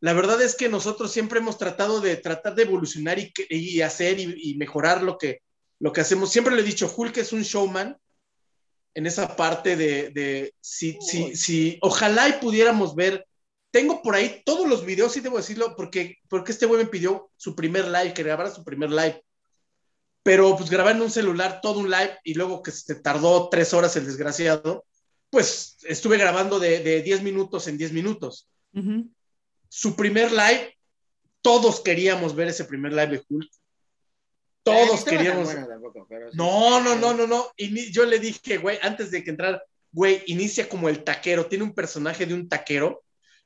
[0.00, 4.34] La verdad es que nosotros siempre hemos tratado de tratar de evolucionar y, hacer y,
[4.36, 5.40] y, mejorar lo que,
[5.78, 6.32] lo que hacemos.
[6.32, 7.96] Siempre le he dicho, Hulk es un showman
[8.94, 13.24] en esa parte de, de si, si, si, ojalá y pudiéramos ver,
[13.70, 17.30] tengo por ahí todos los videos, sí debo decirlo, porque, porque este güey me pidió
[17.36, 19.22] su primer live, que grabara su primer live,
[20.24, 23.72] pero pues grabar en un celular todo un live y luego que se tardó tres
[23.74, 24.84] horas el desgraciado,
[25.30, 28.48] pues estuve grabando de, de 10 minutos en 10 minutos.
[29.68, 30.76] Su primer live,
[31.40, 33.50] todos queríamos ver ese primer live de Hulk
[34.62, 35.48] todos queríamos.
[36.34, 37.50] No, no, no, no, no.
[37.56, 39.62] Y yo le dije, güey, antes de que entrar,
[39.92, 41.46] güey, inicia como el taquero.
[41.46, 43.02] Tiene un personaje de un taquero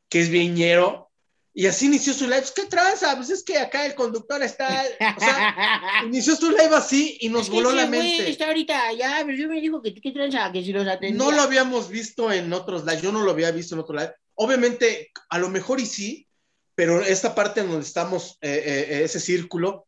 [0.09, 1.11] que es viñero.
[1.57, 2.45] Y así inició su live.
[2.55, 3.15] ¿Qué tranza?
[3.17, 4.85] Pues es que acá el conductor está.
[5.17, 8.29] O sea, inició su live así y nos voló la mente.
[8.29, 11.17] está ahorita ya, pero yo me dijo que qué tranza, que si los atendía.
[11.17, 13.03] No lo habíamos visto en otros lives.
[13.03, 14.13] Yo no lo había visto en otro live.
[14.35, 16.27] Obviamente, a lo mejor y sí,
[16.75, 19.87] pero esta parte en donde estamos, eh, eh, ese círculo,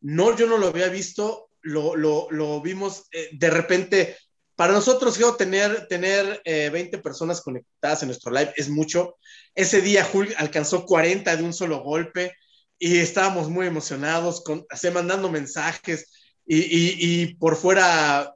[0.00, 4.16] no, yo no lo había visto, lo, vimos eh, de repente.
[4.56, 9.16] Para nosotros, yo tener, tener 20 eh, personas conectadas en nuestro live es mucho.
[9.54, 12.32] Ese día Hulk alcanzó 40 de un solo golpe
[12.78, 16.10] y estábamos muy emocionados, con, así, mandando mensajes
[16.46, 18.34] y, por fuera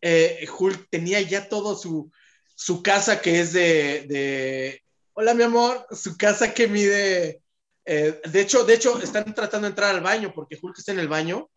[0.00, 2.10] eh, Hulk tenía ya todo su,
[2.54, 4.82] su casa que es de, de,
[5.14, 7.40] hola mi amor, su casa que mide
[7.86, 10.98] eh, de hecho, de hecho, están tratando de entrar al baño porque Hulk está en
[10.98, 11.48] el baño.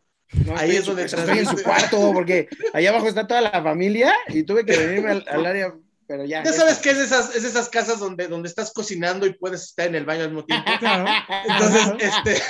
[0.56, 4.42] Ahí es donde estoy en su cuarto porque allá abajo está toda la familia y
[4.42, 5.74] tuve que venirme al, área
[6.10, 6.42] pero ya.
[6.42, 9.86] Ya sabes que es esas, es esas casas donde, donde estás cocinando y puedes estar
[9.86, 10.68] en el baño al mismo tiempo.
[10.80, 11.06] Claro.
[11.48, 12.42] Entonces, este.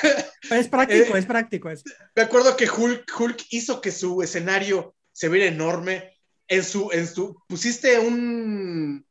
[0.59, 1.69] Es práctico, es práctico.
[1.69, 1.85] Es.
[2.17, 6.17] Me acuerdo que Hulk, Hulk hizo que su escenario se viera enorme.
[6.49, 9.05] En su, en su, pusiste un,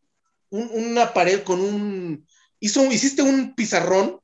[0.50, 2.28] un una pared con un,
[2.60, 4.20] hizo, hiciste un pizarrón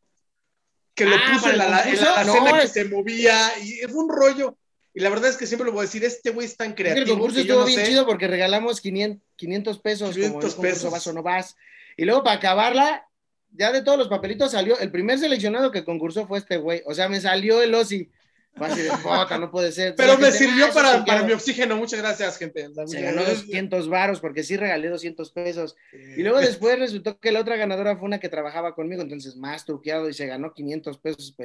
[0.95, 4.57] que lo ah, puso en la, en la, que se movía y fue un rollo.
[4.93, 7.03] Y la verdad es que siempre lo voy a decir, este güey es tan creativo.
[7.03, 10.89] El concurso estuvo bien chido porque regalamos 500, pesos 500 pesos.
[10.89, 11.57] Vas o no vas.
[11.97, 13.05] Y luego para acabarla,
[13.51, 16.81] ya de todos los papelitos salió, el primer seleccionado que concursó fue este güey.
[16.85, 18.09] O sea, me salió el Osi.
[18.55, 19.95] Fácil de puta, no puede ser.
[19.95, 21.75] Pero me sirvió para, para mi oxígeno.
[21.75, 22.69] Muchas gracias, gente.
[22.85, 25.75] Se ganó 200 varos porque sí regalé 200 pesos.
[25.91, 29.65] Y luego después resultó que la otra ganadora fue una que trabajaba conmigo, entonces más
[29.65, 31.35] truqueado y se ganó 500 pesos.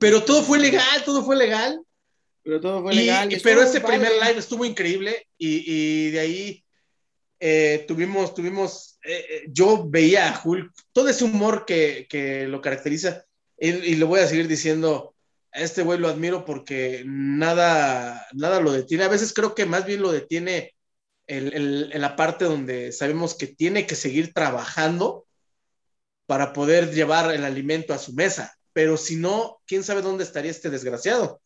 [0.00, 1.80] Pero todo fue legal, todo fue legal.
[2.42, 3.28] Pero todo fue legal.
[3.42, 6.64] pero ese primer live estuvo increíble y, y de ahí
[7.38, 12.60] eh, tuvimos, tuvimos, eh, eh, yo veía a Hulk, todo ese humor que, que lo
[12.60, 13.24] caracteriza
[13.58, 15.14] y, y, lo voy a seguir diciendo,
[15.52, 19.04] a este güey lo admiro porque nada, nada lo detiene.
[19.04, 20.74] A veces creo que más bien lo detiene
[21.26, 25.26] en la parte donde sabemos que tiene que seguir trabajando
[26.26, 28.56] para poder llevar el alimento a su mesa.
[28.72, 31.40] Pero si no, quién sabe dónde estaría este desgraciado.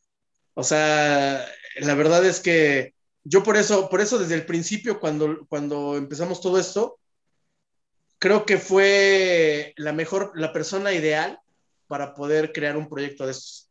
[0.54, 1.46] O sea,
[1.76, 2.94] la verdad es que
[3.24, 6.98] yo por eso, por eso desde el principio, cuando, cuando empezamos todo esto,
[8.18, 11.40] creo que fue la mejor, la persona ideal
[11.86, 13.63] para poder crear un proyecto de estos.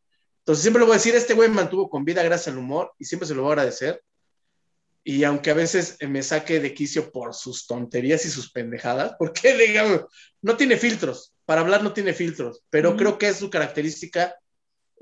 [0.43, 3.05] Entonces siempre lo voy a decir, este güey mantuvo con vida gracias al humor y
[3.05, 4.03] siempre se lo voy a agradecer.
[5.01, 9.57] Y aunque a veces me saque de quicio por sus tonterías y sus pendejadas, porque
[9.57, 10.01] digamos,
[10.41, 14.35] no tiene filtros, para hablar no tiene filtros, pero creo que es su característica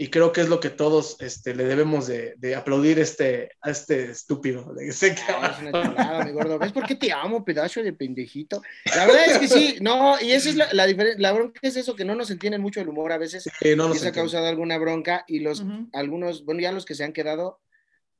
[0.02, 3.70] y creo que es lo que todos este, le debemos de, de aplaudir este, a
[3.70, 4.74] este estúpido.
[4.90, 5.22] Sé que...
[5.22, 6.58] es una chulada, mi gordo.
[6.58, 8.64] ¿Ves por qué te amo, pedazo de pendejito?
[8.96, 11.78] La verdad es que sí, no, y esa es la, la diferencia, la bronca es
[11.78, 14.12] eso, que no nos entienden mucho el humor a veces, sí, no y eso ha
[14.12, 17.62] causado alguna bronca, y los, algunos, bueno, ya los que se han quedado,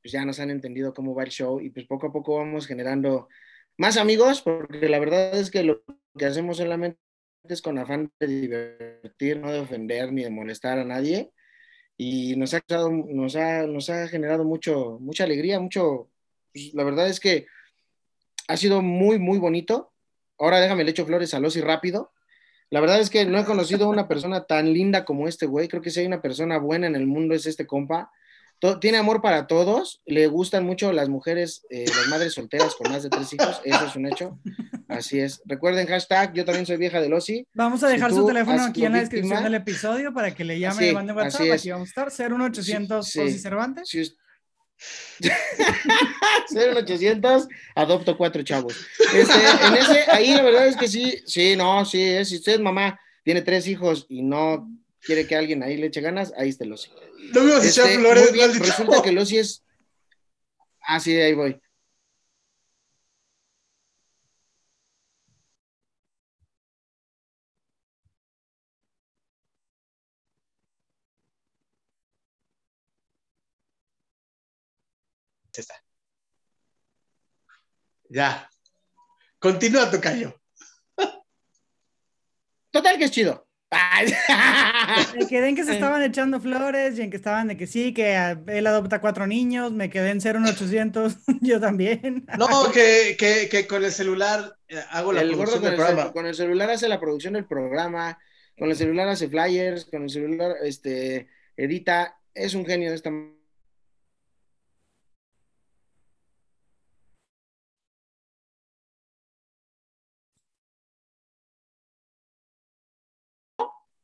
[0.02, 2.68] pues ya nos han entendido cómo va el show, y pues poco a poco vamos
[2.68, 3.28] generando
[3.76, 5.82] más amigos, porque la verdad es que lo
[6.16, 7.00] que hacemos solamente
[7.48, 11.32] es con afán de divertir, no de ofender ni de molestar a nadie,
[11.96, 12.62] y nos ha,
[13.36, 16.08] ha, nos ha generado mucho, mucha alegría, mucho,
[16.52, 17.46] pues, la verdad es que
[18.48, 19.92] ha sido muy, muy bonito.
[20.38, 22.12] Ahora déjame le echo flores a y rápido.
[22.70, 25.68] La verdad es que no he conocido a una persona tan linda como este güey.
[25.68, 28.10] Creo que si hay una persona buena en el mundo es este compa
[28.80, 33.02] tiene amor para todos, le gustan mucho las mujeres, eh, las madres solteras con más
[33.02, 34.38] de tres hijos, eso es un hecho.
[34.88, 35.42] Así es.
[35.44, 37.46] Recuerden hashtag, yo también soy vieja de Losi.
[37.54, 40.90] Vamos a dejar su teléfono aquí en la descripción del episodio para que le llamen
[40.90, 41.50] y manden WhatsApp.
[41.52, 43.88] Aquí vamos a estar, 01800 sí, Cervantes.
[43.88, 44.16] Sí.
[46.50, 48.74] 01800, adopto cuatro chavos.
[49.14, 52.60] Este, en ese, ahí la verdad es que sí, sí, no, sí, es, si usted
[52.60, 54.68] mamá tiene tres hijos y no
[55.02, 56.90] quiere que alguien ahí le eche ganas, ahí está Losi.
[57.34, 59.64] No me vas a echar flores, Resulta que Losi es.
[60.80, 61.60] Ah, sí, ahí voy.
[75.54, 75.74] Está.
[78.08, 78.48] Ya.
[79.38, 80.40] Continúa tu callo.
[82.70, 83.46] Total que es chido.
[85.18, 87.94] Me quedé en que se estaban echando flores y en que estaban de que sí,
[87.94, 92.26] que él adopta cuatro niños, me quedé en 01800, yo también.
[92.38, 96.12] No, que, que, que con el celular eh, hago la producción del programa.
[96.12, 98.18] con el celular hace la producción del programa,
[98.58, 103.10] con el celular hace flyers, con el celular este, edita, es un genio de esta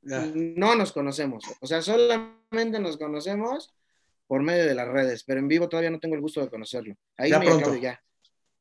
[0.08, 1.44] no nos conocemos.
[1.60, 3.74] O sea, solamente nos conocemos
[4.26, 6.96] por medio de las redes, pero en vivo todavía no tengo el gusto de conocerlo.
[7.16, 7.74] Ahí ya me pronto.
[7.76, 8.02] ya.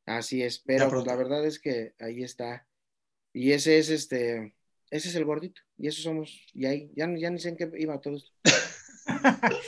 [0.06, 2.66] Así es, pero pues, la verdad es que ahí está.
[3.32, 4.54] Y ese es este,
[4.90, 5.60] ese es el gordito.
[5.76, 8.32] Y eso somos, y ahí, ya, ya ni sé en qué iba todo esto.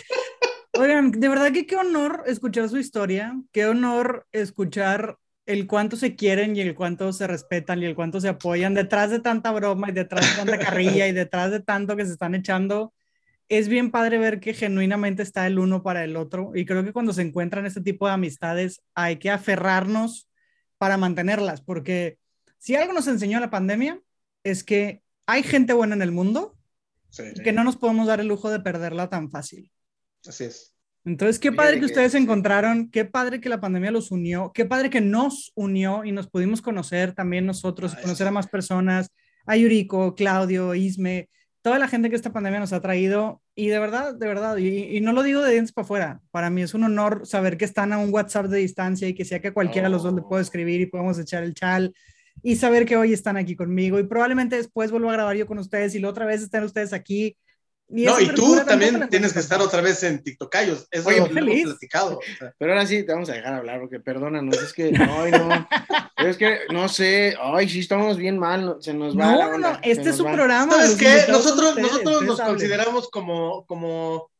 [0.78, 5.18] Oigan, de verdad que qué honor escuchar su historia, qué honor escuchar
[5.52, 9.10] el cuánto se quieren y el cuánto se respetan y el cuánto se apoyan detrás
[9.10, 12.36] de tanta broma y detrás de tanta carrilla y detrás de tanto que se están
[12.36, 12.94] echando.
[13.48, 16.92] Es bien padre ver que genuinamente está el uno para el otro y creo que
[16.92, 20.28] cuando se encuentran este tipo de amistades hay que aferrarnos
[20.78, 22.18] para mantenerlas, porque
[22.58, 24.00] si algo nos enseñó la pandemia
[24.44, 26.56] es que hay gente buena en el mundo
[27.34, 29.72] y que no nos podemos dar el lujo de perderla tan fácil.
[30.24, 30.69] Así es.
[31.04, 34.66] Entonces, qué padre que ustedes se encontraron, qué padre que la pandemia los unió, qué
[34.66, 39.08] padre que nos unió y nos pudimos conocer también nosotros, conocer a más personas,
[39.46, 41.30] a Yuriko, Claudio, Isme,
[41.62, 45.00] toda la gente que esta pandemia nos ha traído y de verdad, de verdad, y,
[45.00, 47.92] no lo digo de dientes para afuera, para mí es un honor saber que están
[47.92, 50.40] a un WhatsApp de distancia y que sea que cualquiera de los dos le puedo
[50.40, 51.94] escribir y podemos echar el chal
[52.42, 55.58] y saber que hoy están aquí conmigo y probablemente después vuelvo a grabar yo con
[55.58, 57.36] ustedes y la otra vez estén ustedes aquí
[57.90, 60.86] no, y tú también tienes que estar otra vez en TikTokayos.
[60.90, 62.20] Eso Oye, lo hemos platicado.
[62.58, 65.68] Pero ahora sí te vamos a dejar hablar, porque perdónanos, es que, ay, no,
[66.28, 69.32] es que, no sé, ay, sí estamos bien mal, se nos va.
[69.32, 70.72] No, no, este es su programa.
[70.72, 71.24] ¿Sabes qué?
[71.28, 74.30] Nosotros, nosotros nos consideramos como, como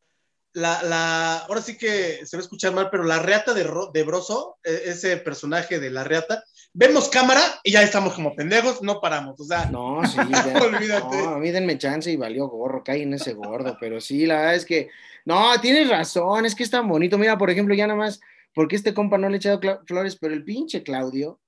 [0.53, 4.03] la, la, ahora sí que se va a escuchar mal, pero la reata de, de
[4.03, 9.01] Broso, e, ese personaje de la reata, vemos cámara y ya estamos como pendejos, no
[9.01, 9.67] paramos, o sea.
[9.67, 11.17] No, sí, ya, olvídate.
[11.23, 14.37] No, a mí denme chance y valió gorro, cae en ese gordo, pero sí, la
[14.37, 14.89] verdad es que,
[15.25, 17.19] no, tienes razón, es que es tan bonito.
[17.19, 18.21] Mira, por ejemplo, ya nada más,
[18.55, 21.41] porque este compa no le he echado flores, pero el pinche Claudio,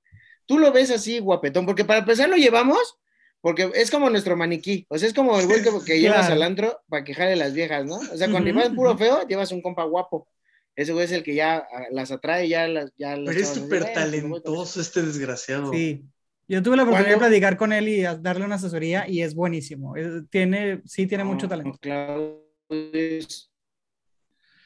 [0.46, 2.98] tú lo ves así, guapetón, porque para empezar lo llevamos,
[3.40, 6.80] porque es como nuestro maniquí, o sea, es como el güey que, llevas al antro
[6.88, 7.96] para quejarle las viejas, ¿no?
[7.96, 10.28] O sea, cuando llevas puro feo, llevas un compa guapo.
[10.74, 12.92] Ese güey es el que ya ah, las atrae, ya las...
[12.96, 15.72] Ya Pero es súper talentoso este desgraciado.
[15.72, 16.04] Sí.
[16.48, 19.94] Yo tuve la oportunidad de platicar con él y darle una asesoría y es buenísimo.
[20.30, 21.78] tiene, sí, tiene mucho talento.
[21.80, 22.44] Claro,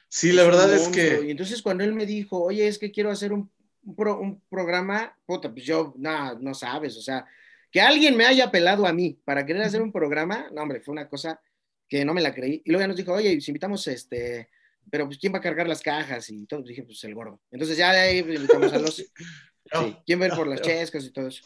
[0.08, 1.26] sí, la verdad es que...
[1.26, 3.50] Y entonces cuando él me dijo, oye, es que quiero hacer un,
[3.84, 7.24] un, programa, puta, pues yo, no, no sabes, o sea,
[7.70, 10.92] que alguien me haya pelado a mí para querer hacer un programa, no, hombre, fue
[10.92, 11.40] una cosa
[11.88, 12.62] que no me la creí.
[12.64, 14.48] Y luego ya nos dijo, oye, si invitamos este
[14.90, 16.30] pero pues ¿quién va a cargar las cajas?
[16.30, 17.40] Y todo, dije, pues el gordo.
[17.50, 18.96] Entonces ya de ahí invitamos a los...
[19.72, 21.44] sí, ¿quién va por las chescas y todo eso?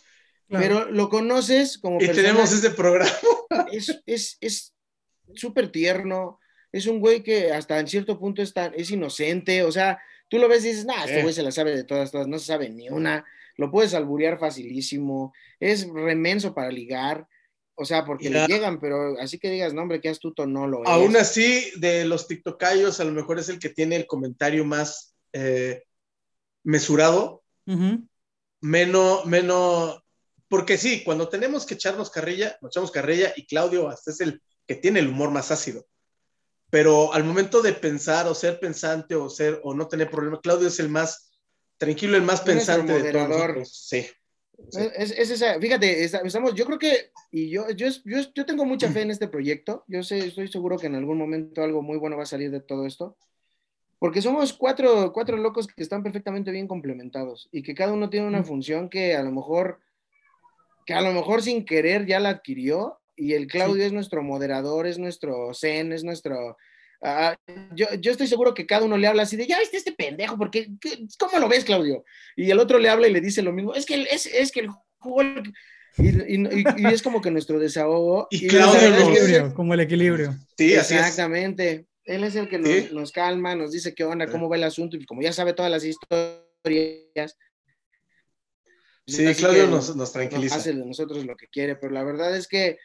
[0.48, 2.00] Pero lo conoces como...
[2.00, 3.10] Y tenemos ese programa.
[3.72, 4.00] Es
[5.34, 6.40] súper es, tierno,
[6.72, 10.48] es un güey que hasta en cierto punto es, es inocente, o sea, tú lo
[10.48, 12.68] ves y dices, nah, este güey se la sabe de todas, todas, no se sabe
[12.68, 13.24] ni una,
[13.56, 17.26] lo puedes alburear facilísimo, es remenso para ligar,
[17.80, 20.82] o sea, porque le llegan, pero así que digas, no, hombre, qué astuto no lo
[20.82, 20.90] es.
[20.90, 25.14] Aún así, de los TikTokayos, a lo mejor es el que tiene el comentario más
[25.32, 25.84] eh,
[26.62, 27.42] mesurado,
[28.60, 30.02] menos, menos,
[30.46, 34.42] porque sí, cuando tenemos que echarnos carrilla, nos echamos carrilla y Claudio hasta es el
[34.66, 35.86] que tiene el humor más ácido.
[36.68, 40.68] Pero al momento de pensar o ser pensante o ser o no tener problema, Claudio
[40.68, 41.32] es el más
[41.78, 43.72] tranquilo, el más pensante de todos.
[43.72, 44.06] Sí.
[44.72, 49.10] Es, esa, fíjate, estamos, yo creo que, y yo, yo, yo, tengo mucha fe en
[49.10, 52.26] este proyecto, yo sé, estoy seguro que en algún momento algo muy bueno va a
[52.26, 53.16] salir de todo esto,
[53.98, 58.26] porque somos cuatro, cuatro locos que están perfectamente bien complementados y que cada uno tiene
[58.26, 59.80] una función que a lo mejor,
[60.86, 64.86] que a lo mejor sin querer ya la adquirió y el Claudio es nuestro moderador,
[64.86, 66.56] es nuestro zen, es nuestro,
[67.02, 67.34] Ah,
[67.74, 70.36] yo, yo, estoy seguro que cada uno le habla así de, ya viste este pendejo,
[70.36, 70.68] porque,
[71.18, 72.04] ¿cómo lo ves, Claudio?
[72.36, 74.60] Y el otro le habla y le dice lo mismo, es que, es, es que
[74.60, 75.42] el juego...
[75.96, 78.28] Y, y, es como que nuestro desahogo.
[78.30, 80.36] Y, Claudio, como el equilibrio.
[80.56, 81.86] Sí, Exactamente.
[82.04, 84.96] Él es el que nos, nos, calma, nos dice qué onda, cómo va el asunto,
[84.96, 87.36] y como ya sabe todas las historias.
[89.06, 90.56] Sí, Claudio nos, nos, tranquiliza.
[90.56, 92.78] hace de nosotros lo que quiere, pero la verdad es que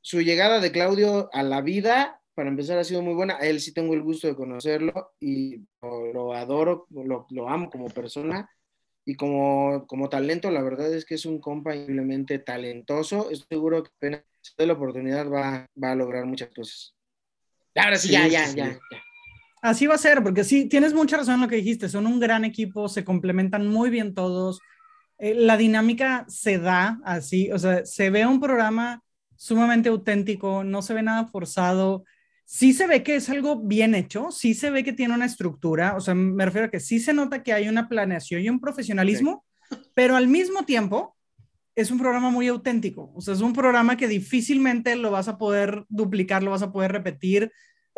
[0.00, 3.36] su llegada de Claudio a la vida para empezar ha sido muy buena.
[3.36, 7.88] A él sí tengo el gusto de conocerlo y lo, adoro, lo, lo, amo como
[7.88, 8.48] persona
[9.04, 13.28] y como, como talento, la verdad es que es un compa increíblemente talentoso.
[13.32, 14.22] Estoy seguro que apenas
[14.56, 16.94] de la oportunidad va, va, a lograr muchas cosas.
[17.74, 18.78] Ahora sí, ya, ya, ya,
[19.60, 21.88] Así va a ser, porque sí, tienes mucha razón en lo que dijiste.
[21.88, 24.60] Son un gran equipo, se complementan muy bien todos.
[25.18, 29.02] Eh, la dinámica se da así, o sea, se ve un programa
[29.34, 32.04] sumamente auténtico, no se ve nada forzado
[32.50, 35.94] sí se ve que es algo bien hecho, sí se ve que tiene una estructura,
[35.96, 38.58] o sea, me refiero a que sí se nota que hay una planeación y un
[38.58, 39.44] profesionalismo,
[39.92, 41.14] pero al mismo tiempo
[41.76, 45.36] es un programa muy auténtico, o sea, es un programa que difícilmente lo vas a
[45.36, 47.52] poder duplicar, lo vas a poder repetir,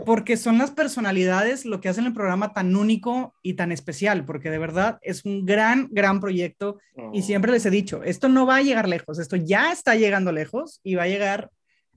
[0.04, 4.50] porque son las personalidades lo que hacen el programa tan único y tan especial, porque
[4.50, 6.80] de verdad es un gran, gran proyecto
[7.12, 10.32] y siempre les he dicho, esto no va a llegar lejos, esto ya está llegando
[10.32, 11.50] lejos y va a llegar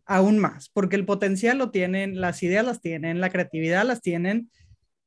[0.05, 4.49] aún más, porque el potencial lo tienen, las ideas las tienen, la creatividad las tienen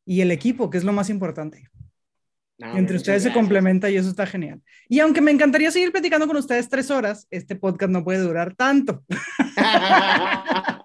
[0.04, 1.68] y el equipo, que es lo más importante.
[2.58, 4.62] Entre ustedes se complementa y eso está genial.
[4.88, 8.54] Y aunque me encantaría seguir platicando con ustedes tres horas, este podcast no puede durar
[8.54, 9.04] tanto.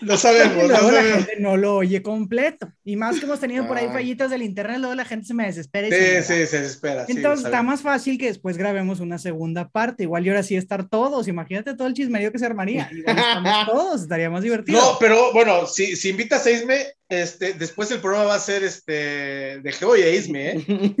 [0.00, 0.68] Lo sabemos.
[0.68, 2.72] luego la gente no lo oye completo.
[2.84, 5.46] Y más que hemos tenido por ahí fallitas del internet, luego la gente se me
[5.46, 5.88] desespera.
[5.88, 7.04] sí, sí, se desespera.
[7.08, 10.04] Entonces está más fácil que después grabemos una segunda parte.
[10.04, 11.28] Igual y ahora sí estar todos.
[11.28, 12.88] Imagínate todo el chismerío que se armaría.
[12.92, 14.80] Igual estamos todos, estaría más divertido.
[14.80, 18.64] No, pero bueno, si, si invitas a Isme, este, después el programa va a ser
[18.64, 20.64] este, de Geo y Isme, ¿eh?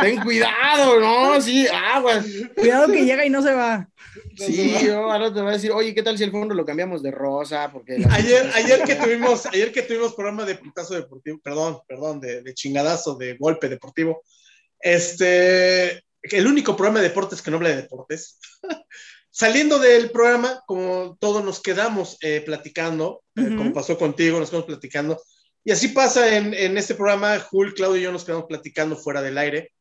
[0.00, 1.40] Ten cuidado, ¿no?
[1.40, 2.24] Sí, aguas.
[2.56, 3.88] Cuidado que llega y no se va.
[4.36, 7.02] Sí, yo ahora te voy a decir, oye, ¿qué tal si el fondo lo cambiamos
[7.02, 7.70] de rosa?
[7.72, 12.42] Porque ayer, ayer que tuvimos, ayer que tuvimos programa de putazo deportivo, perdón, perdón, de,
[12.42, 14.22] de chingadazo, de golpe deportivo,
[14.80, 18.38] este, el único programa de deportes que no habla de deportes.
[19.30, 24.66] Saliendo del programa, como todos nos quedamos eh, platicando, eh, como pasó contigo, nos quedamos
[24.66, 25.20] platicando,
[25.64, 29.20] y así pasa en, en este programa, Jul, Claudio y yo nos quedamos platicando fuera
[29.20, 29.72] del aire.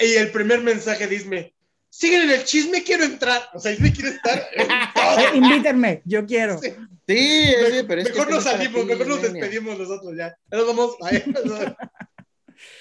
[0.00, 1.54] Y el primer mensaje dice,
[1.98, 3.42] siguen en el chisme, quiero entrar.
[3.54, 4.40] O sea, Isme quiere estar.
[5.34, 6.58] Invítenme, yo quiero.
[6.58, 6.70] Sí,
[7.06, 10.36] sí, pero es mejor que nos salimos, mejor nos despedimos nosotros ya.
[10.52, 10.96] Nos vamos.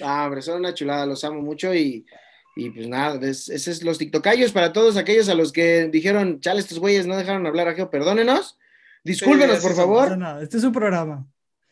[0.01, 2.05] ah, hombre, son una chulada, los amo mucho y,
[2.55, 6.39] y pues nada, es, ese es los tiktokayos para todos aquellos a los que dijeron,
[6.39, 8.59] chale, estos güeyes no dejaron hablar a Geo, perdónenos.
[9.03, 10.15] Discúlpenos, por favor.
[10.15, 11.25] No, este es su programa.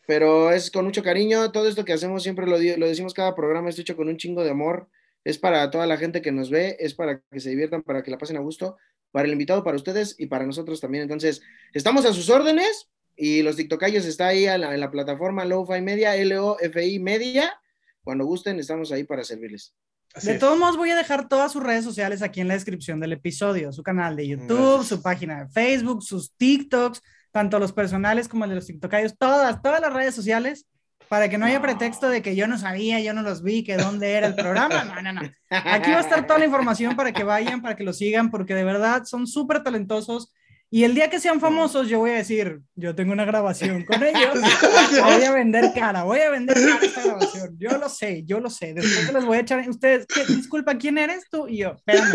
[0.08, 3.68] Pero es con mucho cariño, todo esto que hacemos siempre lo, lo decimos cada programa,
[3.68, 4.88] está hecho con un chingo de amor
[5.26, 8.12] es para toda la gente que nos ve, es para que se diviertan, para que
[8.12, 8.76] la pasen a gusto,
[9.10, 11.02] para el invitado, para ustedes y para nosotros también.
[11.02, 16.14] Entonces, estamos a sus órdenes y los TikTokayos está ahí en la, plataforma Lo-Fi Media,
[16.14, 17.58] L-O-F-I Media.
[18.04, 19.74] Cuando gusten, estamos ahí para servirles.
[20.22, 23.14] de todos modos, voy a dejar todas sus redes sociales aquí en la descripción del
[23.14, 27.02] episodio, su canal de YouTube, su página de Facebook, sus TikToks,
[27.32, 30.66] tanto los personales como el de los TikTokayos, todas, todas las redes sociales
[31.08, 33.76] para que no haya pretexto de que yo no sabía, yo no los vi, que
[33.76, 34.84] dónde era el programa.
[34.84, 35.30] No, no, no.
[35.50, 38.54] Aquí va a estar toda la información para que vayan, para que lo sigan, porque
[38.54, 40.32] de verdad son súper talentosos.
[40.68, 44.02] Y el día que sean famosos, yo voy a decir, yo tengo una grabación con
[44.02, 44.34] ellos,
[45.04, 47.56] voy a vender cara, voy a vender cara esta grabación.
[47.56, 48.74] Yo lo sé, yo lo sé.
[48.74, 50.24] Después les voy a echar, ustedes, ¿qué?
[50.26, 51.46] disculpa, ¿quién eres tú?
[51.46, 52.12] Y yo, espérame,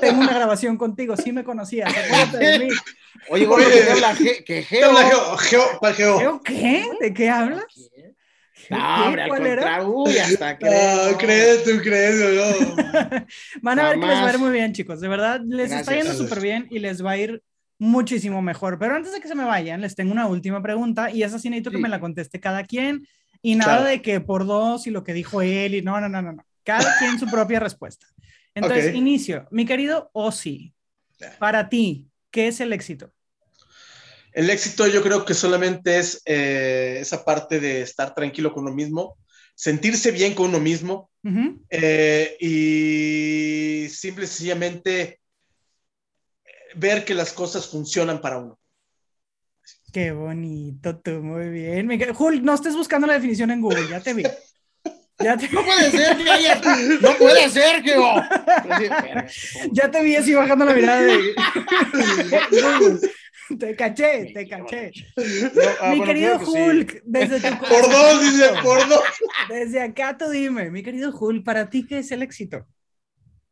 [0.00, 1.92] tengo una grabación contigo, sí me conocías,
[2.32, 2.68] de mí.
[3.28, 4.16] Oye, Oye, ¿qué habla?
[4.46, 4.94] ¿Qué, Geo?
[5.38, 6.88] Geo, Geo, ¿Geo qué?
[6.98, 7.64] ¿De qué hablas?
[8.78, 11.12] No, hombre, al contrario, uy, hasta creo.
[11.12, 13.26] No, crees tú, crees, no.
[13.62, 15.00] Van a ver que les va a ir muy bien, chicos.
[15.00, 17.42] De verdad, les está yendo súper bien y les va a ir
[17.78, 18.78] muchísimo mejor.
[18.78, 21.50] Pero antes de que se me vayan, les tengo una última pregunta y esa sí
[21.50, 23.06] necesito que me la conteste cada quien
[23.42, 26.22] y nada de que por dos y lo que dijo él y no, no, no,
[26.22, 26.46] no, no.
[26.64, 28.06] Cada quien su propia respuesta.
[28.54, 29.48] Entonces, inicio.
[29.50, 30.74] Mi querido Ozzy,
[31.38, 33.12] para ti, ¿qué es el éxito?
[34.32, 38.74] El éxito yo creo que solamente es eh, esa parte de estar tranquilo con uno
[38.74, 39.18] mismo,
[39.54, 41.10] sentirse bien con uno mismo
[41.68, 45.20] eh, y simple y sencillamente
[46.74, 48.58] ver que las cosas funcionan para uno.
[49.92, 52.14] Qué bonito, tú, muy bien.
[52.14, 54.22] Jul, no estés buscando la definición en Google, ya te vi.
[55.22, 56.60] No puede ser que haya...
[57.00, 57.94] No puede ser que...
[59.72, 61.34] ya te vi así bajando la mirada de...
[63.58, 64.92] Te caché, te caché.
[65.80, 69.02] Ah, mi querido Hulk, desde tu Por dos, dice, por dos.
[69.48, 72.66] Desde acá tú dime, mi querido Hulk, ¿para ti qué es el éxito?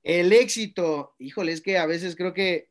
[0.02, 2.70] El éxito, híjole, es que a veces creo que,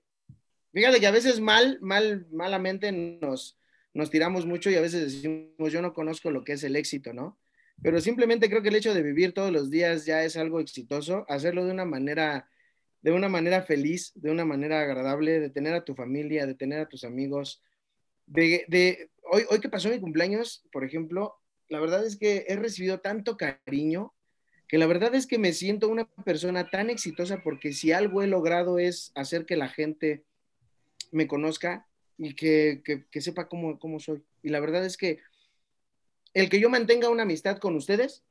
[0.74, 3.59] fíjate que a veces mal, mal, malamente nos,
[3.93, 7.13] nos tiramos mucho y a veces decimos, yo no conozco lo que es el éxito,
[7.13, 7.39] ¿no?
[7.82, 11.26] Pero simplemente creo que el hecho de vivir todos los días ya es algo exitoso,
[11.30, 12.49] hacerlo de una manera
[13.01, 16.79] de una manera feliz, de una manera agradable, de tener a tu familia, de tener
[16.79, 17.61] a tus amigos.
[18.25, 21.35] De, hoy, hoy que pasó mi cumpleaños, por ejemplo,
[21.69, 24.13] la verdad es que he recibido tanto cariño
[24.67, 28.27] que la verdad es que me siento una persona tan exitosa porque si algo he
[28.27, 30.23] logrado es hacer que la gente
[31.11, 31.87] me conozca
[32.19, 32.83] y que,
[33.19, 34.23] sepa cómo, cómo soy.
[34.43, 35.19] Y la verdad es que
[36.35, 38.23] el que yo mantenga una amistad con ustedes,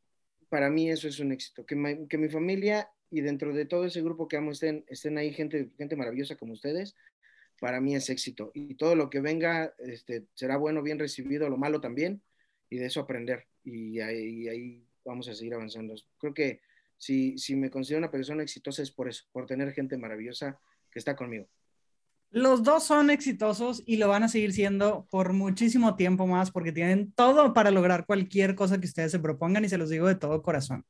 [0.48, 1.66] para mí eso es un éxito.
[1.66, 5.32] Que, que mi familia y dentro de todo ese grupo que amo estén, estén ahí
[5.32, 6.94] gente, gente maravillosa como ustedes,
[7.60, 8.50] para mí es éxito.
[8.54, 12.22] Y todo lo que venga este, será bueno, bien recibido, lo malo también,
[12.70, 13.46] y de eso aprender.
[13.64, 15.94] Y ahí, ahí vamos a seguir avanzando.
[16.18, 16.60] Creo que
[16.96, 20.98] si, si me considero una persona exitosa es por eso, por tener gente maravillosa que
[20.98, 21.46] está conmigo.
[22.30, 26.72] Los dos son exitosos y lo van a seguir siendo por muchísimo tiempo más porque
[26.72, 30.14] tienen todo para lograr cualquier cosa que ustedes se propongan y se los digo de
[30.14, 30.84] todo corazón.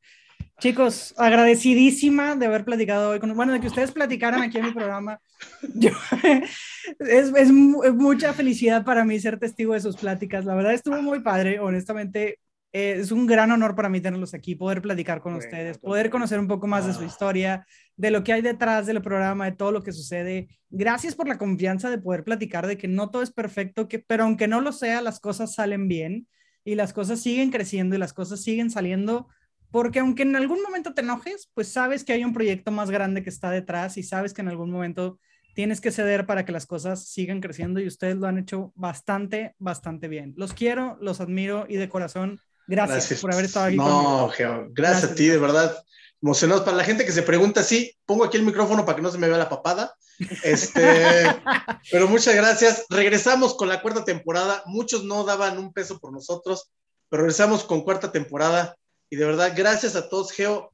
[0.61, 4.73] Chicos, agradecidísima de haber platicado hoy con, bueno, de que ustedes platicaran aquí en mi
[4.73, 5.21] programa.
[6.99, 10.45] es, es, mucha felicidad para mí ser testigo de sus pláticas.
[10.45, 12.41] La verdad estuvo muy padre, honestamente.
[12.73, 16.41] eh, es un gran honor para mí tenerlos aquí, poder platicar con ustedes, poder conocer
[16.41, 17.07] un poco más de su ah.
[17.07, 17.67] historia,
[17.97, 20.49] de lo que hay detrás del programa, de todo lo que sucede.
[20.71, 24.25] Gracias por la confianza de poder platicar de que no todo es perfecto, que, pero
[24.25, 26.27] aunque no lo sea, las cosas salen bien
[26.65, 29.29] y las cosas siguen creciendo y las cosas siguen saliendo,
[29.71, 33.23] porque aunque en algún momento te enojes, pues sabes que hay un proyecto más grande
[33.23, 35.19] que está detrás y sabes que en algún momento
[35.55, 39.55] tienes que ceder para que las cosas sigan creciendo y ustedes lo han hecho bastante,
[39.59, 40.33] bastante bien.
[40.37, 43.77] Los quiero, los admiro y de corazón, gracias, por haber estado aquí.
[43.77, 45.77] No, Geo, gracias, a ti, de verdad.
[46.23, 46.65] Emocionados.
[46.65, 49.19] Para la gente que se pregunta, sí, pongo aquí el micrófono para que no se
[49.19, 49.95] me vea la papada.
[50.43, 51.25] Este,
[51.91, 52.87] pero muchas gracias.
[52.89, 54.63] Regresamos con la cuarta temporada.
[54.67, 56.71] Muchos no daban un peso por nosotros,
[57.09, 58.77] pero regresamos con cuarta temporada.
[59.11, 60.73] Y de verdad, gracias a todos, Geo.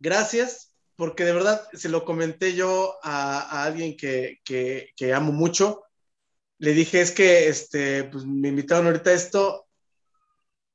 [0.00, 5.84] Gracias porque de verdad se lo comenté yo a, alguien que, amo mucho.
[6.58, 9.66] Le dije, es que este, pues, me invitaron ahorita a esto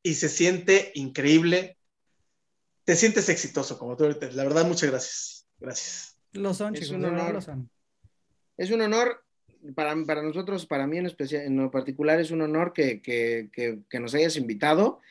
[0.04, 1.78] y se siente increíble.
[2.84, 4.32] Te sientes exitoso como tú ahorita.
[4.32, 5.48] La verdad, muchas gracias.
[5.60, 6.18] Gracias.
[6.34, 6.90] Lo son, chicos.
[6.90, 7.40] Es un honor.
[8.58, 9.24] Es un honor
[9.76, 14.00] para, para, nosotros, para mí en, especial, en lo particular, es un honor que, que
[14.00, 15.02] nos hayas invitado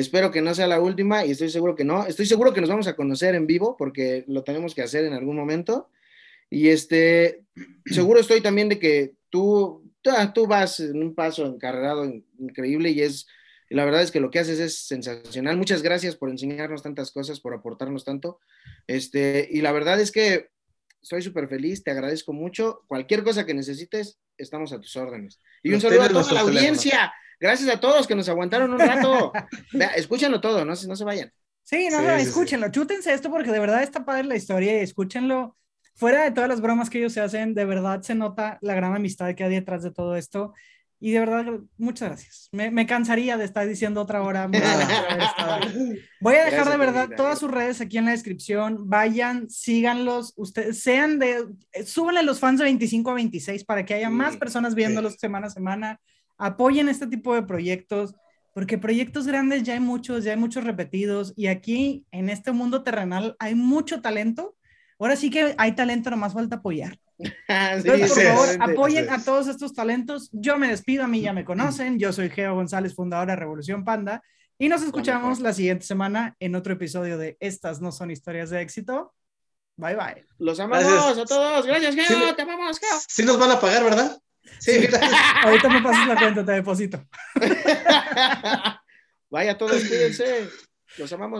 [0.00, 2.06] Espero que no sea la última y estoy seguro que no.
[2.06, 5.14] Estoy seguro que nos vamos a conocer en vivo porque lo tenemos que hacer en
[5.14, 5.88] algún momento.
[6.50, 7.44] Y este,
[7.86, 9.90] seguro estoy también de que tú,
[10.34, 12.04] tú, vas en un paso encarregado
[12.38, 13.26] increíble y es,
[13.70, 15.56] la verdad es que lo que haces es sensacional.
[15.56, 18.38] Muchas gracias por enseñarnos tantas cosas, por aportarnos tanto.
[18.86, 20.50] Este, y la verdad es que
[21.00, 22.82] soy súper feliz, te agradezco mucho.
[22.86, 25.40] Cualquier cosa que necesites, estamos a tus órdenes.
[25.62, 27.14] Y un saludo a toda la audiencia.
[27.38, 29.32] Gracias a todos que nos aguantaron un rato.
[29.96, 31.32] escúchenlo todo, no, no se vayan.
[31.62, 35.56] Sí, no, escúchenlo, chútense esto porque de verdad está padre la historia y escúchenlo.
[35.96, 38.94] Fuera de todas las bromas que ellos se hacen, de verdad se nota la gran
[38.94, 40.52] amistad que hay detrás de todo esto.
[40.98, 41.44] Y de verdad,
[41.76, 42.48] muchas gracias.
[42.52, 44.48] Me, cansaría de estar diciendo otra hora.
[46.20, 48.88] Voy a dejar de verdad todas sus redes aquí en la descripción.
[48.88, 50.32] Vayan, síganlos.
[50.36, 51.44] Ustedes sean de.
[51.84, 55.50] Súbanle los fans de 25 a 26 para que haya más personas viéndolos semana a
[55.50, 56.00] semana
[56.38, 58.14] apoyen este tipo de proyectos,
[58.52, 62.82] porque proyectos grandes ya hay muchos, ya hay muchos repetidos, y aquí en este mundo
[62.82, 64.56] terrenal hay mucho talento.
[64.98, 66.98] Ahora sí que hay talento, nomás falta apoyar.
[67.48, 70.30] Entonces, por favor, apoyen a todos estos talentos.
[70.32, 71.98] Yo me despido, a mí ya me conocen.
[71.98, 74.22] Yo soy Geo González, fundadora de Revolución Panda,
[74.58, 78.62] y nos escuchamos la siguiente semana en otro episodio de Estas no son historias de
[78.62, 79.12] éxito.
[79.76, 80.26] Bye bye.
[80.38, 81.66] Los amamos a todos.
[81.66, 82.34] Gracias, Geo.
[82.34, 82.98] Te amamos, Geo.
[83.06, 84.18] Sí nos van a pagar, ¿verdad?
[84.58, 84.86] Sí,
[85.42, 87.04] ahorita me pasas la cuenta, te deposito.
[89.30, 90.48] Vaya todos, cuídense.
[90.98, 91.34] Los amamos.